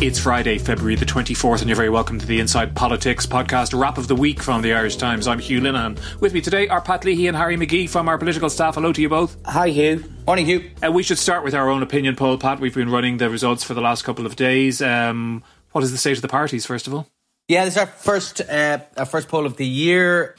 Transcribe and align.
It's 0.00 0.20
Friday, 0.20 0.58
February 0.58 0.94
the 0.94 1.04
24th, 1.04 1.58
and 1.58 1.68
you're 1.68 1.74
very 1.74 1.90
welcome 1.90 2.20
to 2.20 2.24
the 2.24 2.38
Inside 2.38 2.76
Politics 2.76 3.26
podcast 3.26 3.76
wrap 3.76 3.98
of 3.98 4.06
the 4.06 4.14
week 4.14 4.40
from 4.40 4.62
the 4.62 4.72
Irish 4.72 4.94
Times. 4.94 5.26
I'm 5.26 5.40
Hugh 5.40 5.60
Linehan. 5.60 5.98
With 6.20 6.32
me 6.32 6.40
today 6.40 6.68
are 6.68 6.80
Pat 6.80 7.04
Leahy 7.04 7.26
and 7.26 7.36
Harry 7.36 7.56
McGee 7.56 7.90
from 7.90 8.08
our 8.08 8.16
political 8.16 8.48
staff. 8.48 8.76
Hello 8.76 8.92
to 8.92 9.02
you 9.02 9.08
both. 9.08 9.36
Hi, 9.44 9.70
Hugh. 9.70 10.04
Morning, 10.24 10.46
Hugh. 10.46 10.70
Uh, 10.86 10.92
we 10.92 11.02
should 11.02 11.18
start 11.18 11.42
with 11.42 11.52
our 11.52 11.68
own 11.68 11.82
opinion 11.82 12.14
poll, 12.14 12.38
Pat. 12.38 12.60
We've 12.60 12.76
been 12.76 12.90
running 12.90 13.16
the 13.16 13.28
results 13.28 13.64
for 13.64 13.74
the 13.74 13.80
last 13.80 14.04
couple 14.04 14.24
of 14.24 14.36
days. 14.36 14.80
Um, 14.80 15.42
what 15.72 15.82
is 15.82 15.90
the 15.90 15.98
state 15.98 16.14
of 16.14 16.22
the 16.22 16.28
parties, 16.28 16.64
first 16.64 16.86
of 16.86 16.94
all? 16.94 17.08
Yeah, 17.48 17.64
this 17.64 17.74
is 17.74 17.78
our 17.78 17.86
first, 17.86 18.40
uh, 18.40 18.78
our 18.96 19.06
first 19.06 19.26
poll 19.26 19.46
of 19.46 19.56
the 19.56 19.66
year. 19.66 20.36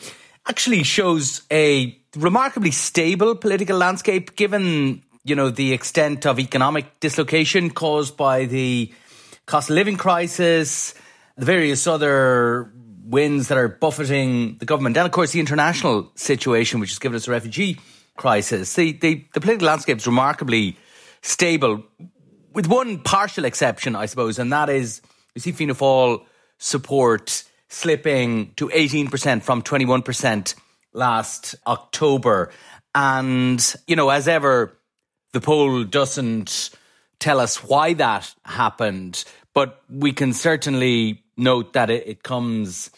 Actually 0.48 0.84
shows 0.84 1.42
a 1.52 2.00
remarkably 2.16 2.72
stable 2.72 3.36
political 3.36 3.78
landscape 3.78 4.38
given, 4.38 5.04
you 5.26 5.36
know, 5.36 5.50
the 5.50 5.74
extent 5.74 6.26
of 6.26 6.40
economic 6.40 7.02
dislocation 7.02 7.70
caused 7.70 8.16
by 8.16 8.46
the 8.46 8.94
cost 9.50 9.70
of 9.70 9.76
living 9.76 9.98
crisis, 9.98 10.94
the 11.36 11.46
various 11.46 11.88
other 11.88 12.72
winds 13.04 13.48
that 13.48 13.58
are 13.58 13.68
buffeting 13.68 14.56
the 14.58 14.66
government, 14.66 14.96
and 14.96 15.06
of 15.06 15.12
course 15.12 15.32
the 15.32 15.40
international 15.40 16.12
situation, 16.16 16.80
which 16.80 16.92
has 16.92 17.00
given 17.00 17.16
us 17.16 17.28
a 17.28 17.32
refugee 17.32 17.80
crisis. 18.16 18.74
The, 18.76 18.92
the, 18.92 19.26
the 19.34 19.42
political 19.42 19.68
landscape 19.68 19.98
is 19.98 20.06
remarkably 20.06 20.78
stable, 21.24 21.84
with 22.54 22.68
one 22.68 23.00
partial 23.00 23.46
exception, 23.46 23.96
I 23.96 24.06
suppose, 24.06 24.38
and 24.38 24.54
that 24.54 24.70
is 24.70 25.02
you 25.34 25.42
see 25.42 25.52
Fianna 25.52 25.74
Fáil 25.74 26.24
support 26.60 27.44
slipping 27.70 28.54
to 28.56 28.68
18% 28.68 29.42
from 29.42 29.64
21% 29.64 30.56
last 30.94 31.56
October. 31.66 32.52
And, 32.94 33.76
you 33.88 33.96
know, 33.96 34.10
as 34.10 34.28
ever, 34.28 34.78
the 35.34 35.42
poll 35.42 35.84
doesn't 35.86 36.72
tell 37.20 37.40
us 37.40 37.64
why 37.64 37.94
that 37.94 38.34
happened, 38.46 39.24
but 39.54 39.82
we 39.90 40.14
can 40.14 40.34
certainly 40.34 41.24
note 41.38 41.74
that 41.74 41.90
it, 41.90 42.08
it 42.08 42.24
comes 42.24 42.90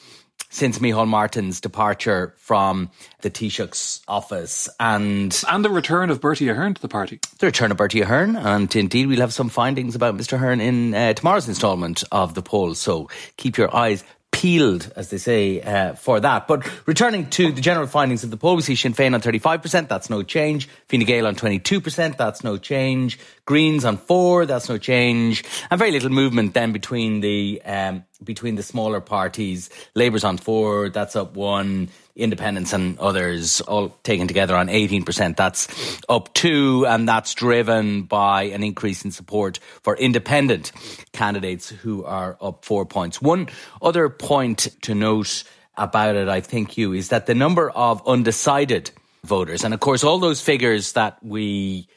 since 0.51 0.79
Micheál 0.79 1.07
Martin's 1.07 1.61
departure 1.61 2.35
from 2.37 2.91
the 3.21 3.29
Taoiseach's 3.29 4.01
office 4.07 4.67
and 4.79 5.41
and 5.49 5.65
the 5.65 5.69
return 5.69 6.09
of 6.09 6.19
Bertie 6.19 6.49
Ahern 6.49 6.73
to 6.73 6.81
the 6.81 6.89
party. 6.89 7.19
The 7.39 7.47
return 7.47 7.71
of 7.71 7.77
Bertie 7.77 8.01
Ahern, 8.01 8.35
and 8.35 8.73
indeed 8.75 9.07
we'll 9.07 9.21
have 9.21 9.33
some 9.33 9.49
findings 9.49 9.95
about 9.95 10.17
Mr. 10.17 10.33
Ahern 10.33 10.59
in 10.59 10.93
uh, 10.93 11.13
tomorrow's 11.13 11.47
instalment 11.47 12.03
of 12.11 12.33
the 12.33 12.41
poll. 12.41 12.75
So 12.75 13.09
keep 13.37 13.57
your 13.57 13.73
eyes 13.73 14.03
peeled, 14.41 14.91
as 14.95 15.11
they 15.11 15.19
say, 15.19 15.61
uh, 15.61 15.93
for 15.93 16.19
that. 16.19 16.47
But 16.47 16.67
returning 16.87 17.29
to 17.31 17.51
the 17.51 17.61
general 17.61 17.85
findings 17.85 18.23
of 18.23 18.31
the 18.31 18.37
poll, 18.37 18.55
we 18.55 18.63
see 18.63 18.73
Sinn 18.73 18.95
Féin 18.95 19.13
on 19.13 19.21
35%, 19.21 19.87
that's 19.87 20.09
no 20.09 20.23
change. 20.23 20.67
Fine 20.89 21.01
Gael 21.01 21.27
on 21.27 21.35
22%, 21.35 22.17
that's 22.17 22.43
no 22.43 22.57
change. 22.57 23.19
Greens 23.45 23.85
on 23.85 23.97
4 23.97 24.47
that's 24.47 24.67
no 24.67 24.79
change. 24.79 25.43
And 25.69 25.77
very 25.77 25.91
little 25.91 26.09
movement 26.09 26.55
then 26.55 26.71
between 26.71 27.19
the, 27.19 27.61
um, 27.63 28.03
between 28.23 28.55
the 28.55 28.63
smaller 28.63 28.99
parties. 28.99 29.69
Labour's 29.93 30.23
on 30.23 30.37
4 30.37 30.89
that's 30.89 31.15
up 31.15 31.35
1 31.35 31.89
independents 32.21 32.73
and 32.73 32.97
others 32.99 33.61
all 33.61 33.89
taken 34.03 34.27
together 34.27 34.55
on 34.55 34.67
18%. 34.67 35.35
That's 35.35 35.67
up 36.07 36.33
two, 36.33 36.85
and 36.87 37.07
that's 37.07 37.33
driven 37.33 38.03
by 38.03 38.43
an 38.43 38.63
increase 38.63 39.03
in 39.03 39.11
support 39.11 39.59
for 39.81 39.95
independent 39.97 40.71
candidates 41.13 41.69
who 41.69 42.03
are 42.05 42.37
up 42.41 42.65
four 42.65 42.85
points. 42.85 43.21
One 43.21 43.49
other 43.81 44.09
point 44.09 44.69
to 44.83 44.95
note 44.95 45.43
about 45.77 46.15
it, 46.15 46.27
I 46.27 46.41
think, 46.41 46.77
you, 46.77 46.93
is 46.93 47.09
that 47.09 47.25
the 47.25 47.35
number 47.35 47.69
of 47.71 48.05
undecided 48.07 48.91
voters, 49.23 49.63
and 49.63 49.73
of 49.73 49.79
course, 49.79 50.03
all 50.03 50.19
those 50.19 50.41
figures 50.41 50.93
that 50.93 51.17
we 51.23 51.87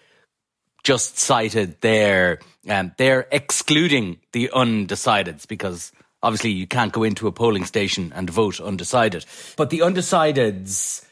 just 0.85 1.19
cited 1.19 1.81
there, 1.81 2.39
um, 2.69 2.93
they're 2.99 3.27
excluding 3.33 4.19
the 4.33 4.51
undecideds 4.55 5.49
because 5.49 5.93
Obviously, 6.25 6.51
you 6.51 6.67
can't 6.67 6.93
go 6.93 7.03
into 7.03 7.27
a 7.27 7.33
polling 7.33 7.65
station 7.65 8.13
and 8.17 8.31
vote 8.31 8.61
undecided. 8.61 9.27
But 9.57 9.71
the 9.71 9.81
undecideds, 9.81 11.05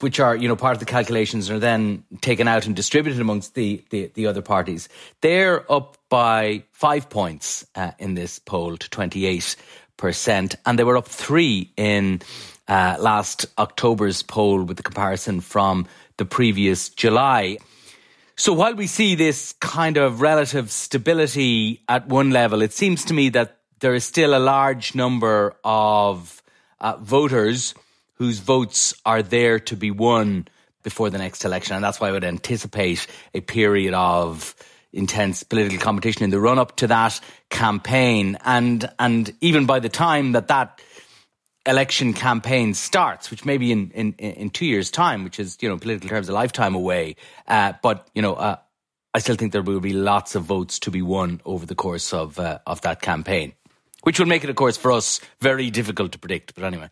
which 0.00 0.20
are, 0.20 0.36
you 0.36 0.46
know, 0.46 0.56
part 0.56 0.74
of 0.74 0.80
the 0.80 0.84
calculations 0.84 1.50
are 1.50 1.58
then 1.58 2.04
taken 2.20 2.46
out 2.46 2.66
and 2.66 2.76
distributed 2.76 3.20
amongst 3.20 3.54
the, 3.54 3.82
the, 3.90 4.10
the 4.14 4.26
other 4.26 4.42
parties, 4.42 4.88
they're 5.22 5.70
up 5.72 5.96
by 6.10 6.64
five 6.70 7.08
points 7.08 7.66
uh, 7.74 7.92
in 7.98 8.14
this 8.14 8.38
poll 8.38 8.76
to 8.76 8.88
28%. 8.90 10.54
And 10.66 10.78
they 10.78 10.84
were 10.84 10.98
up 10.98 11.08
three 11.08 11.72
in 11.76 12.20
uh, 12.68 12.96
last 13.00 13.46
October's 13.58 14.22
poll 14.22 14.62
with 14.62 14.76
the 14.76 14.82
comparison 14.82 15.40
from 15.40 15.86
the 16.18 16.24
previous 16.24 16.90
July. 16.90 17.56
So 18.36 18.52
while 18.52 18.74
we 18.74 18.86
see 18.86 19.14
this 19.14 19.52
kind 19.60 19.96
of 19.96 20.20
relative 20.20 20.70
stability 20.70 21.82
at 21.88 22.08
one 22.08 22.30
level, 22.30 22.62
it 22.62 22.72
seems 22.72 23.04
to 23.06 23.14
me 23.14 23.28
that 23.30 23.58
there 23.82 23.94
is 23.94 24.04
still 24.04 24.34
a 24.34 24.38
large 24.38 24.94
number 24.94 25.56
of 25.64 26.40
uh, 26.80 26.96
voters 26.98 27.74
whose 28.14 28.38
votes 28.38 28.94
are 29.04 29.22
there 29.22 29.58
to 29.58 29.76
be 29.76 29.90
won 29.90 30.46
before 30.84 31.10
the 31.10 31.18
next 31.18 31.44
election. 31.44 31.74
And 31.74 31.84
that's 31.84 32.00
why 32.00 32.08
I 32.08 32.12
would 32.12 32.22
anticipate 32.22 33.08
a 33.34 33.40
period 33.40 33.92
of 33.92 34.54
intense 34.92 35.42
political 35.42 35.78
competition 35.78 36.22
in 36.22 36.30
the 36.30 36.38
run 36.38 36.60
up 36.60 36.76
to 36.76 36.86
that 36.86 37.20
campaign. 37.50 38.38
And, 38.44 38.88
and 39.00 39.34
even 39.40 39.66
by 39.66 39.80
the 39.80 39.88
time 39.88 40.32
that 40.32 40.46
that 40.46 40.80
election 41.66 42.12
campaign 42.12 42.74
starts, 42.74 43.32
which 43.32 43.44
may 43.44 43.58
be 43.58 43.72
in, 43.72 43.90
in, 43.90 44.12
in 44.12 44.50
two 44.50 44.66
years' 44.66 44.92
time, 44.92 45.24
which 45.24 45.40
is, 45.40 45.58
you 45.60 45.68
know, 45.68 45.76
political 45.76 46.08
terms, 46.08 46.28
a 46.28 46.32
lifetime 46.32 46.76
away. 46.76 47.16
Uh, 47.48 47.72
but, 47.82 48.06
you 48.14 48.22
know, 48.22 48.34
uh, 48.34 48.56
I 49.12 49.18
still 49.18 49.34
think 49.34 49.52
there 49.52 49.62
will 49.62 49.80
be 49.80 49.92
lots 49.92 50.36
of 50.36 50.44
votes 50.44 50.78
to 50.80 50.92
be 50.92 51.02
won 51.02 51.40
over 51.44 51.66
the 51.66 51.74
course 51.74 52.14
of, 52.14 52.38
uh, 52.38 52.60
of 52.64 52.80
that 52.82 53.02
campaign 53.02 53.54
which 54.02 54.18
will 54.18 54.26
make 54.26 54.44
it, 54.44 54.50
of 54.50 54.56
course, 54.56 54.76
for 54.76 54.92
us 54.92 55.20
very 55.40 55.70
difficult 55.70 56.12
to 56.12 56.18
predict. 56.18 56.54
But 56.54 56.64
anyway, 56.64 56.90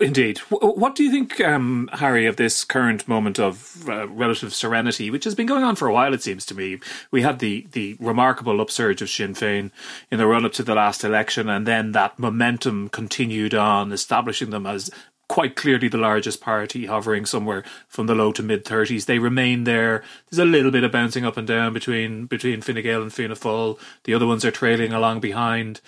indeed. 0.00 0.38
What 0.50 0.94
do 0.94 1.04
you 1.04 1.10
think, 1.10 1.40
um, 1.40 1.90
Harry, 1.92 2.26
of 2.26 2.36
this 2.36 2.64
current 2.64 3.06
moment 3.06 3.38
of 3.38 3.88
uh, 3.88 4.08
relative 4.08 4.54
serenity, 4.54 5.10
which 5.10 5.24
has 5.24 5.34
been 5.34 5.46
going 5.46 5.64
on 5.64 5.76
for 5.76 5.88
a 5.88 5.92
while? 5.92 6.14
It 6.14 6.22
seems 6.22 6.46
to 6.46 6.54
me 6.54 6.80
we 7.10 7.22
had 7.22 7.38
the 7.38 7.66
the 7.72 7.96
remarkable 8.00 8.60
upsurge 8.60 9.02
of 9.02 9.10
Sinn 9.10 9.34
Féin 9.34 9.70
in 10.10 10.18
the 10.18 10.26
run 10.26 10.44
up 10.44 10.52
to 10.54 10.62
the 10.62 10.74
last 10.74 11.04
election, 11.04 11.48
and 11.48 11.66
then 11.66 11.92
that 11.92 12.18
momentum 12.18 12.88
continued 12.88 13.54
on, 13.54 13.92
establishing 13.92 14.50
them 14.50 14.66
as 14.66 14.90
quite 15.32 15.56
clearly 15.56 15.88
the 15.88 15.96
largest 15.96 16.42
party, 16.42 16.84
hovering 16.84 17.24
somewhere 17.24 17.64
from 17.88 18.06
the 18.06 18.14
low 18.14 18.32
to 18.32 18.42
mid 18.42 18.66
thirties. 18.66 19.06
They 19.06 19.18
remain 19.18 19.64
there. 19.64 20.04
There's 20.28 20.38
a 20.38 20.44
little 20.44 20.70
bit 20.70 20.84
of 20.84 20.92
bouncing 20.92 21.24
up 21.24 21.38
and 21.38 21.48
down 21.48 21.72
between 21.72 22.26
between 22.26 22.60
Fine 22.60 22.82
Gael 22.82 23.00
and 23.00 23.10
Fianna 23.10 23.34
Fáil. 23.34 23.78
The 24.04 24.12
other 24.12 24.26
ones 24.26 24.44
are 24.44 24.50
trailing 24.50 24.92
along 24.92 25.20
behind. 25.20 25.80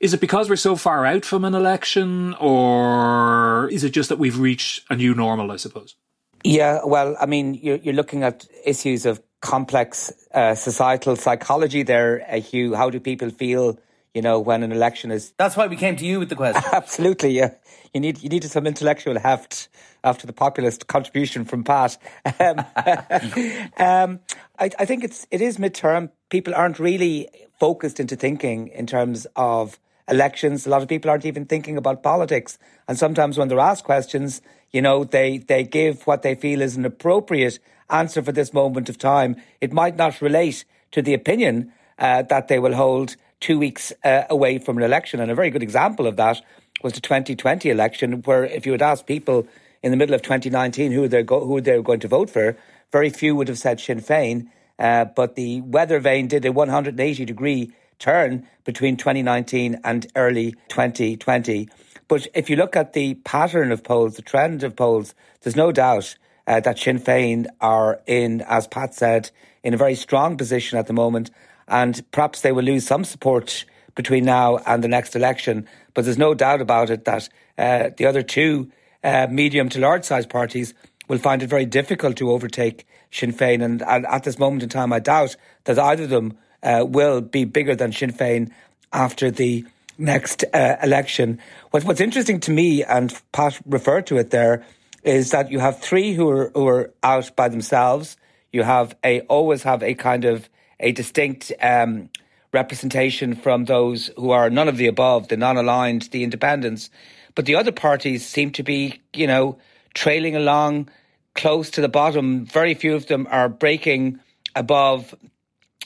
Is 0.00 0.12
it 0.12 0.20
because 0.20 0.50
we're 0.50 0.56
so 0.56 0.76
far 0.76 1.06
out 1.06 1.24
from 1.24 1.46
an 1.46 1.54
election, 1.54 2.34
or 2.34 3.70
is 3.72 3.84
it 3.84 3.94
just 3.94 4.10
that 4.10 4.18
we've 4.18 4.38
reached 4.38 4.84
a 4.90 4.96
new 4.96 5.14
normal? 5.14 5.50
I 5.50 5.56
suppose. 5.56 5.96
Yeah, 6.44 6.80
well, 6.84 7.16
I 7.18 7.24
mean, 7.24 7.54
you're, 7.54 7.76
you're 7.76 7.94
looking 7.94 8.22
at 8.22 8.46
issues 8.66 9.06
of 9.06 9.22
complex 9.40 10.12
uh, 10.34 10.54
societal 10.54 11.16
psychology 11.16 11.84
there, 11.84 12.22
uh, 12.30 12.40
Hugh. 12.40 12.74
How 12.74 12.90
do 12.90 13.00
people 13.00 13.30
feel, 13.30 13.78
you 14.14 14.22
know, 14.22 14.40
when 14.40 14.62
an 14.62 14.72
election 14.72 15.10
is? 15.10 15.32
That's 15.36 15.56
why 15.56 15.66
we 15.66 15.76
came 15.76 15.96
to 15.96 16.04
you 16.04 16.18
with 16.18 16.28
the 16.28 16.36
question. 16.44 16.62
Absolutely, 16.72 17.30
yeah. 17.30 17.54
You 17.94 18.00
need 18.00 18.22
you 18.22 18.28
needed 18.28 18.50
some 18.50 18.66
intellectual 18.66 19.18
heft 19.18 19.68
after 20.02 20.26
the 20.26 20.32
populist 20.32 20.86
contribution 20.86 21.44
from 21.44 21.64
Pat. 21.64 21.98
Um, 22.38 22.58
um, 23.76 24.20
I, 24.58 24.70
I 24.78 24.84
think 24.84 25.04
it's 25.04 25.26
it 25.30 25.40
is 25.40 25.58
midterm. 25.58 26.10
People 26.28 26.54
aren't 26.54 26.78
really 26.78 27.28
focused 27.58 28.00
into 28.00 28.16
thinking 28.16 28.68
in 28.68 28.86
terms 28.86 29.26
of 29.36 29.78
elections. 30.10 30.66
A 30.66 30.70
lot 30.70 30.82
of 30.82 30.88
people 30.88 31.10
aren't 31.10 31.24
even 31.24 31.46
thinking 31.46 31.76
about 31.76 32.02
politics. 32.02 32.58
And 32.88 32.98
sometimes 32.98 33.38
when 33.38 33.48
they're 33.48 33.60
asked 33.60 33.84
questions, 33.84 34.42
you 34.72 34.82
know, 34.82 35.04
they, 35.04 35.38
they 35.38 35.62
give 35.64 36.06
what 36.06 36.22
they 36.22 36.34
feel 36.34 36.60
is 36.62 36.76
an 36.76 36.84
appropriate 36.84 37.58
answer 37.88 38.22
for 38.22 38.32
this 38.32 38.52
moment 38.52 38.88
of 38.88 38.98
time. 38.98 39.36
It 39.60 39.72
might 39.72 39.96
not 39.96 40.20
relate 40.20 40.64
to 40.92 41.02
the 41.02 41.14
opinion 41.14 41.72
uh, 41.98 42.22
that 42.22 42.48
they 42.48 42.58
will 42.58 42.74
hold 42.74 43.16
two 43.40 43.58
weeks 43.58 43.92
uh, 44.04 44.24
away 44.30 44.58
from 44.58 44.76
an 44.76 44.84
election. 44.84 45.20
And 45.20 45.30
a 45.30 45.34
very 45.34 45.50
good 45.50 45.62
example 45.62 46.06
of 46.06 46.16
that 46.16 46.40
was 46.82 46.92
the 46.92 47.00
2020 47.00 47.68
election, 47.70 48.22
where 48.22 48.44
if 48.44 48.66
you 48.66 48.72
had 48.72 48.82
asked 48.82 49.06
people 49.06 49.46
in 49.82 49.90
the 49.90 49.96
middle 49.96 50.14
of 50.14 50.22
2019 50.22 50.92
who 50.92 51.08
they're, 51.08 51.22
go- 51.22 51.44
who 51.44 51.60
they're 51.60 51.82
going 51.82 52.00
to 52.00 52.08
vote 52.08 52.30
for, 52.30 52.56
very 52.92 53.10
few 53.10 53.34
would 53.34 53.48
have 53.48 53.58
said 53.58 53.80
Sinn 53.80 54.00
Féin. 54.00 54.48
Uh, 54.78 55.04
but 55.04 55.34
the 55.34 55.60
weather 55.62 56.00
vane 56.00 56.26
did 56.26 56.44
a 56.44 56.52
180 56.52 57.24
degree 57.24 57.72
turn 57.98 58.46
between 58.64 58.96
2019 58.96 59.80
and 59.84 60.06
early 60.16 60.52
2020. 60.68 61.68
But 62.08 62.26
if 62.34 62.50
you 62.50 62.56
look 62.56 62.74
at 62.74 62.94
the 62.94 63.14
pattern 63.14 63.70
of 63.70 63.84
polls, 63.84 64.16
the 64.16 64.22
trend 64.22 64.62
of 64.62 64.74
polls, 64.74 65.14
there's 65.42 65.54
no 65.54 65.70
doubt 65.70 66.16
uh, 66.46 66.60
that 66.60 66.78
Sinn 66.78 66.98
Féin 66.98 67.46
are 67.60 68.00
in, 68.06 68.40
as 68.42 68.66
Pat 68.66 68.94
said, 68.94 69.30
in 69.62 69.74
a 69.74 69.76
very 69.76 69.94
strong 69.94 70.36
position 70.36 70.78
at 70.78 70.86
the 70.86 70.92
moment. 70.92 71.30
And 71.70 72.02
perhaps 72.10 72.42
they 72.42 72.52
will 72.52 72.64
lose 72.64 72.86
some 72.86 73.04
support 73.04 73.64
between 73.94 74.24
now 74.24 74.58
and 74.66 74.84
the 74.84 74.88
next 74.88 75.16
election. 75.16 75.66
But 75.94 76.04
there's 76.04 76.18
no 76.18 76.34
doubt 76.34 76.60
about 76.60 76.90
it 76.90 77.06
that 77.06 77.28
uh, 77.56 77.90
the 77.96 78.04
other 78.04 78.22
two 78.22 78.70
uh, 79.02 79.28
medium 79.30 79.68
to 79.70 79.80
large 79.80 80.04
size 80.04 80.26
parties 80.26 80.74
will 81.08 81.18
find 81.18 81.42
it 81.42 81.48
very 81.48 81.64
difficult 81.66 82.16
to 82.16 82.30
overtake 82.30 82.86
Sinn 83.10 83.32
Féin. 83.32 83.64
And, 83.64 83.82
and 83.82 84.06
at 84.06 84.24
this 84.24 84.38
moment 84.38 84.62
in 84.62 84.68
time, 84.68 84.92
I 84.92 84.98
doubt 84.98 85.36
that 85.64 85.78
either 85.78 86.04
of 86.04 86.10
them 86.10 86.36
uh, 86.62 86.84
will 86.86 87.20
be 87.20 87.44
bigger 87.44 87.74
than 87.74 87.92
Sinn 87.92 88.12
Féin 88.12 88.50
after 88.92 89.30
the 89.30 89.64
next 89.98 90.44
uh, 90.52 90.76
election. 90.82 91.38
What, 91.70 91.84
what's 91.84 92.00
interesting 92.00 92.40
to 92.40 92.50
me, 92.50 92.82
and 92.84 93.14
Pat 93.32 93.60
referred 93.66 94.06
to 94.08 94.18
it 94.18 94.30
there, 94.30 94.64
is 95.02 95.30
that 95.30 95.50
you 95.50 95.58
have 95.60 95.80
three 95.80 96.14
who 96.14 96.28
are 96.28 96.50
who 96.54 96.66
are 96.66 96.90
out 97.02 97.34
by 97.34 97.48
themselves. 97.48 98.16
You 98.52 98.64
have 98.64 98.94
a 99.02 99.20
always 99.22 99.62
have 99.62 99.82
a 99.82 99.94
kind 99.94 100.24
of 100.24 100.48
a 100.80 100.92
distinct 100.92 101.52
um, 101.62 102.10
representation 102.52 103.34
from 103.34 103.66
those 103.66 104.10
who 104.16 104.30
are 104.30 104.50
none 104.50 104.68
of 104.68 104.76
the 104.76 104.88
above, 104.88 105.28
the 105.28 105.36
non-aligned, 105.36 106.02
the 106.10 106.24
independents. 106.24 106.90
But 107.34 107.46
the 107.46 107.54
other 107.54 107.72
parties 107.72 108.26
seem 108.26 108.50
to 108.52 108.62
be, 108.62 109.00
you 109.14 109.26
know, 109.26 109.58
trailing 109.94 110.34
along 110.34 110.88
close 111.34 111.70
to 111.70 111.80
the 111.80 111.88
bottom. 111.88 112.44
Very 112.44 112.74
few 112.74 112.94
of 112.94 113.06
them 113.06 113.28
are 113.30 113.48
breaking 113.48 114.18
above 114.56 115.14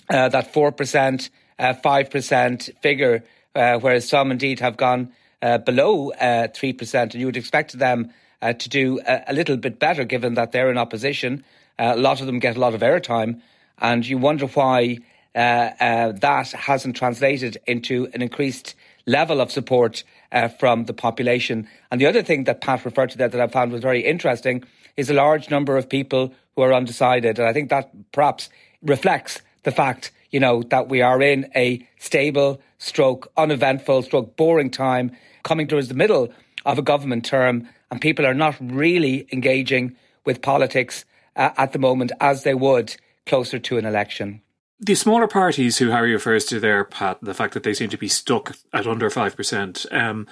uh, 0.08 0.29
that 0.31 0.52
4%, 0.52 1.31
uh, 1.58 1.75
5% 1.85 2.81
figure, 2.81 3.25
uh, 3.55 3.79
whereas 3.79 4.08
some 4.08 4.31
indeed 4.31 4.61
have 4.61 4.76
gone 4.76 5.12
uh, 5.43 5.58
below 5.58 6.12
3%. 6.19 6.94
Uh, 6.94 6.99
and 7.02 7.14
you 7.14 7.26
would 7.26 7.37
expect 7.37 7.79
them 7.79 8.11
uh, 8.41 8.52
to 8.55 8.69
do 8.69 9.00
a, 9.06 9.25
a, 9.29 9.32
little 9.32 9.56
bit 9.56 9.79
better 9.79 10.05
given 10.05 10.35
that 10.35 10.52
they're 10.52 10.70
in 10.70 10.79
opposition. 10.79 11.44
a 11.79 11.96
lot 11.96 12.20
of 12.20 12.26
them 12.26 12.38
get 12.38 12.56
a 12.56 12.61
lot 12.61 12.75
of 12.75 12.81
airtime. 12.81 13.41
And 13.78 14.06
you 14.06 14.18
wonder 14.18 14.46
why 14.46 14.98
that 15.34 16.52
hasn't 16.52 16.96
translated 16.96 17.58
into 17.66 18.08
an 18.14 18.22
increased 18.22 18.74
level 19.06 19.40
of 19.40 19.50
support 19.50 20.04
uh, 20.32 20.48
from 20.48 20.84
the 20.84 20.94
population. 20.94 21.68
And 21.90 22.00
the 22.00 22.06
other 22.06 22.22
thing 22.22 22.44
that 22.44 22.60
Pat 22.60 22.84
referred 22.84 23.10
to 23.10 23.18
there 23.18 23.28
that 23.28 23.40
I 23.40 23.46
found 23.48 23.72
was 23.72 23.82
very 23.82 24.00
interesting 24.00 24.64
is 24.96 25.10
a 25.10 25.14
large 25.14 25.50
number 25.50 25.76
of 25.76 25.88
people 25.88 26.32
who 26.54 26.62
are 26.62 26.72
undecided. 26.72 27.38
And 27.38 27.48
I 27.48 27.52
think 27.52 27.70
that 27.70 27.90
perhaps 28.12 28.48
reflects 28.82 29.42
the 29.64 29.72
fact, 29.72 30.12
you 30.30 30.40
know, 30.40 30.62
that 30.64 30.88
we 30.88 31.02
are 31.02 31.20
in 31.20 31.50
a 31.54 31.86
stable, 31.98 32.60
stroke, 32.78 33.30
uneventful, 33.36 34.02
stroke, 34.02 34.36
boring 34.36 34.70
time 34.70 35.12
coming 35.42 35.66
towards 35.66 35.88
the 35.88 35.94
middle 35.94 36.32
of 36.64 36.78
a 36.78 36.82
government 36.82 37.24
term. 37.24 37.68
And 37.90 38.00
people 38.00 38.26
are 38.26 38.34
not 38.34 38.56
really 38.60 39.26
engaging 39.32 39.96
with 40.24 40.42
politics 40.42 41.04
uh, 41.36 41.50
at 41.56 41.72
the 41.72 41.78
moment 41.78 42.12
as 42.20 42.44
they 42.44 42.54
would 42.54 42.96
closer 43.26 43.58
to 43.58 43.78
an 43.78 43.86
election. 43.86 44.42
The 44.80 44.94
smaller 44.94 45.28
parties 45.28 45.78
who 45.78 45.90
Harry 45.90 46.12
refers 46.12 46.44
to 46.46 46.60
there, 46.60 46.84
Pat, 46.84 47.18
the 47.22 47.34
fact 47.34 47.54
that 47.54 47.62
they 47.62 47.74
seem 47.74 47.90
to 47.90 47.96
be 47.96 48.08
stuck 48.08 48.56
at 48.72 48.86
under 48.86 49.08
5%, 49.08 49.92
um, 49.92 50.26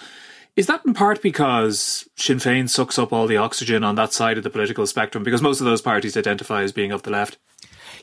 is 0.56 0.66
that 0.66 0.84
in 0.84 0.92
part 0.92 1.22
because 1.22 2.08
Sinn 2.16 2.38
Féin 2.38 2.68
sucks 2.68 2.98
up 2.98 3.12
all 3.12 3.26
the 3.26 3.38
oxygen 3.38 3.82
on 3.84 3.94
that 3.94 4.12
side 4.12 4.36
of 4.36 4.44
the 4.44 4.50
political 4.50 4.86
spectrum? 4.86 5.24
Because 5.24 5.40
most 5.40 5.60
of 5.60 5.64
those 5.64 5.80
parties 5.80 6.16
identify 6.16 6.62
as 6.62 6.72
being 6.72 6.92
of 6.92 7.02
the 7.04 7.10
left. 7.10 7.38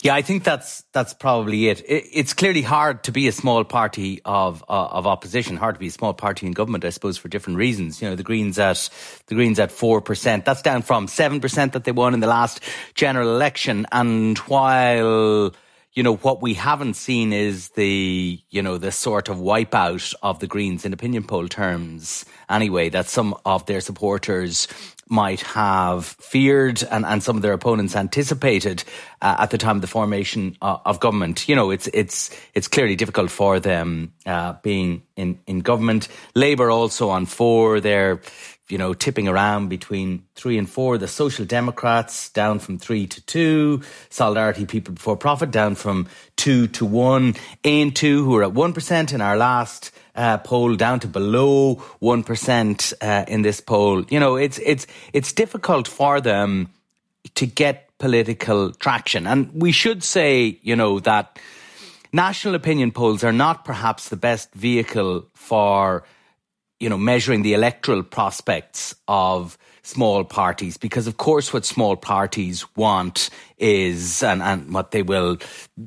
Yeah, 0.01 0.15
I 0.15 0.21
think 0.21 0.43
that's 0.43 0.83
that's 0.93 1.13
probably 1.13 1.69
it. 1.69 1.81
it. 1.81 2.05
It's 2.13 2.33
clearly 2.33 2.61
hard 2.61 3.03
to 3.03 3.11
be 3.11 3.27
a 3.27 3.31
small 3.31 3.63
party 3.63 4.21
of 4.25 4.63
uh, 4.69 4.87
of 4.91 5.07
opposition. 5.07 5.57
Hard 5.57 5.75
to 5.75 5.79
be 5.79 5.87
a 5.87 5.91
small 5.91 6.13
party 6.13 6.47
in 6.47 6.53
government, 6.53 6.85
I 6.85 6.89
suppose, 6.89 7.17
for 7.17 7.27
different 7.27 7.57
reasons. 7.57 8.01
You 8.01 8.09
know, 8.09 8.15
the 8.15 8.23
Greens 8.23 8.57
at 8.59 8.89
the 9.27 9.35
Greens 9.35 9.59
at 9.59 9.71
four 9.71 10.01
percent. 10.01 10.45
That's 10.45 10.61
down 10.61 10.81
from 10.81 11.07
seven 11.07 11.39
percent 11.39 11.73
that 11.73 11.83
they 11.83 11.91
won 11.91 12.13
in 12.13 12.19
the 12.19 12.27
last 12.27 12.61
general 12.95 13.29
election. 13.29 13.85
And 13.91 14.37
while 14.39 15.53
you 15.93 16.03
know, 16.03 16.15
what 16.17 16.41
we 16.41 16.53
haven't 16.53 16.93
seen 16.93 17.33
is 17.33 17.69
the, 17.69 18.39
you 18.49 18.61
know, 18.61 18.77
the 18.77 18.91
sort 18.91 19.27
of 19.27 19.37
wipeout 19.37 20.13
of 20.21 20.39
the 20.39 20.47
Greens 20.47 20.85
in 20.85 20.93
opinion 20.93 21.23
poll 21.23 21.47
terms 21.47 22.25
anyway, 22.49 22.89
that 22.89 23.07
some 23.07 23.35
of 23.43 23.65
their 23.65 23.81
supporters 23.81 24.67
might 25.09 25.41
have 25.41 26.05
feared 26.05 26.83
and, 26.83 27.05
and 27.05 27.23
some 27.23 27.35
of 27.35 27.41
their 27.41 27.53
opponents 27.53 27.95
anticipated 27.95 28.83
uh, 29.21 29.37
at 29.39 29.49
the 29.49 29.57
time 29.57 29.77
of 29.77 29.81
the 29.81 29.87
formation 29.87 30.55
uh, 30.61 30.77
of 30.85 30.99
government. 30.99 31.49
You 31.49 31.55
know, 31.55 31.71
it's 31.71 31.87
it's 31.93 32.29
it's 32.53 32.67
clearly 32.67 32.95
difficult 32.95 33.31
for 33.31 33.59
them 33.59 34.13
uh, 34.25 34.53
being 34.61 35.01
in, 35.15 35.39
in 35.47 35.59
government. 35.59 36.07
Labour 36.35 36.69
also 36.69 37.09
on 37.09 37.25
four. 37.25 37.79
They're 37.79 38.21
you 38.69 38.77
know, 38.77 38.93
tipping 38.93 39.27
around 39.27 39.67
between 39.67 40.23
three 40.35 40.57
and 40.57 40.69
four. 40.69 40.97
The 40.97 41.07
Social 41.07 41.45
Democrats 41.45 42.29
down 42.29 42.59
from 42.59 42.77
three 42.77 43.07
to 43.07 43.21
two. 43.25 43.81
Solidarity 44.09 44.65
People 44.65 44.93
Before 44.93 45.17
Profit 45.17 45.51
down 45.51 45.75
from 45.75 46.07
two 46.35 46.67
to 46.67 46.85
one. 46.85 47.33
Aontú, 47.63 47.95
two, 47.95 48.23
who 48.23 48.35
are 48.37 48.43
at 48.43 48.53
1% 48.53 49.13
in 49.13 49.21
our 49.21 49.35
last 49.35 49.91
uh, 50.15 50.37
poll, 50.37 50.75
down 50.75 50.99
to 50.99 51.07
below 51.07 51.75
1% 52.01 52.93
uh, 53.01 53.25
in 53.27 53.41
this 53.41 53.59
poll. 53.59 54.03
You 54.09 54.19
know, 54.19 54.35
it's, 54.35 54.59
it's, 54.59 54.85
it's 55.13 55.33
difficult 55.33 55.87
for 55.87 56.21
them 56.21 56.69
to 57.35 57.45
get 57.45 57.89
political 57.97 58.71
traction. 58.71 59.27
And 59.27 59.51
we 59.53 59.71
should 59.71 60.03
say, 60.03 60.59
you 60.61 60.75
know, 60.75 60.99
that 61.01 61.39
national 62.13 62.55
opinion 62.55 62.91
polls 62.91 63.23
are 63.23 63.33
not 63.33 63.65
perhaps 63.65 64.09
the 64.09 64.17
best 64.17 64.53
vehicle 64.53 65.25
for 65.33 66.03
you 66.79 66.89
know, 66.89 66.97
measuring 66.97 67.41
the 67.41 67.53
electoral 67.53 68.03
prospects 68.03 68.95
of 69.07 69.57
small 69.81 70.23
parties 70.23 70.77
because 70.77 71.07
of 71.07 71.17
course 71.17 71.51
what 71.51 71.65
small 71.65 71.95
parties 71.95 72.63
want 72.75 73.29
is 73.57 74.21
and, 74.21 74.41
and 74.41 74.71
what 74.71 74.91
they 74.91 75.01
will 75.01 75.37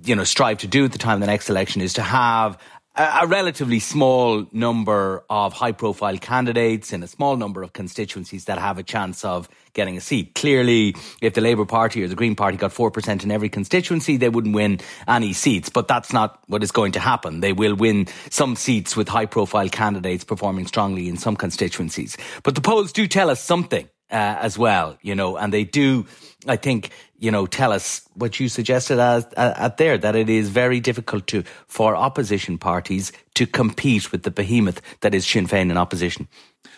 you 0.04 0.16
know 0.16 0.24
strive 0.24 0.58
to 0.58 0.66
do 0.66 0.84
at 0.84 0.92
the 0.92 0.98
time 0.98 1.14
of 1.14 1.20
the 1.20 1.26
next 1.26 1.48
election 1.48 1.80
is 1.80 1.92
to 1.92 2.02
have 2.02 2.58
a 2.94 3.26
relatively 3.26 3.78
small 3.78 4.46
number 4.52 5.24
of 5.30 5.54
high 5.54 5.72
profile 5.72 6.18
candidates 6.18 6.92
in 6.92 7.02
a 7.02 7.06
small 7.06 7.36
number 7.36 7.62
of 7.62 7.72
constituencies 7.72 8.44
that 8.44 8.58
have 8.58 8.76
a 8.76 8.82
chance 8.82 9.24
of 9.24 9.48
getting 9.72 9.96
a 9.96 10.00
seat. 10.00 10.34
Clearly, 10.34 10.94
if 11.22 11.32
the 11.32 11.40
Labour 11.40 11.64
Party 11.64 12.04
or 12.04 12.08
the 12.08 12.14
Green 12.14 12.34
Party 12.34 12.58
got 12.58 12.70
4% 12.70 13.24
in 13.24 13.30
every 13.30 13.48
constituency, 13.48 14.18
they 14.18 14.28
wouldn't 14.28 14.54
win 14.54 14.78
any 15.08 15.32
seats. 15.32 15.70
But 15.70 15.88
that's 15.88 16.12
not 16.12 16.42
what 16.48 16.62
is 16.62 16.70
going 16.70 16.92
to 16.92 17.00
happen. 17.00 17.40
They 17.40 17.54
will 17.54 17.74
win 17.74 18.08
some 18.28 18.56
seats 18.56 18.94
with 18.94 19.08
high 19.08 19.26
profile 19.26 19.70
candidates 19.70 20.24
performing 20.24 20.66
strongly 20.66 21.08
in 21.08 21.16
some 21.16 21.34
constituencies. 21.34 22.18
But 22.42 22.56
the 22.56 22.60
polls 22.60 22.92
do 22.92 23.06
tell 23.06 23.30
us 23.30 23.42
something 23.42 23.88
uh, 24.12 24.36
as 24.40 24.58
well, 24.58 24.98
you 25.00 25.14
know, 25.14 25.38
and 25.38 25.52
they 25.52 25.64
do, 25.64 26.04
I 26.46 26.56
think, 26.56 26.90
you 27.18 27.30
know, 27.30 27.46
tell 27.46 27.72
us 27.72 28.08
what 28.14 28.40
you 28.40 28.48
suggested 28.48 28.98
as, 28.98 29.26
at 29.36 29.76
there 29.76 29.98
that 29.98 30.16
it 30.16 30.28
is 30.28 30.48
very 30.48 30.80
difficult 30.80 31.26
to 31.28 31.44
for 31.66 31.96
opposition 31.96 32.58
parties 32.58 33.12
to 33.34 33.46
compete 33.46 34.12
with 34.12 34.22
the 34.22 34.30
behemoth 34.30 34.80
that 35.00 35.14
is 35.14 35.26
Sinn 35.26 35.46
Féin 35.46 35.70
in 35.70 35.76
opposition. 35.76 36.28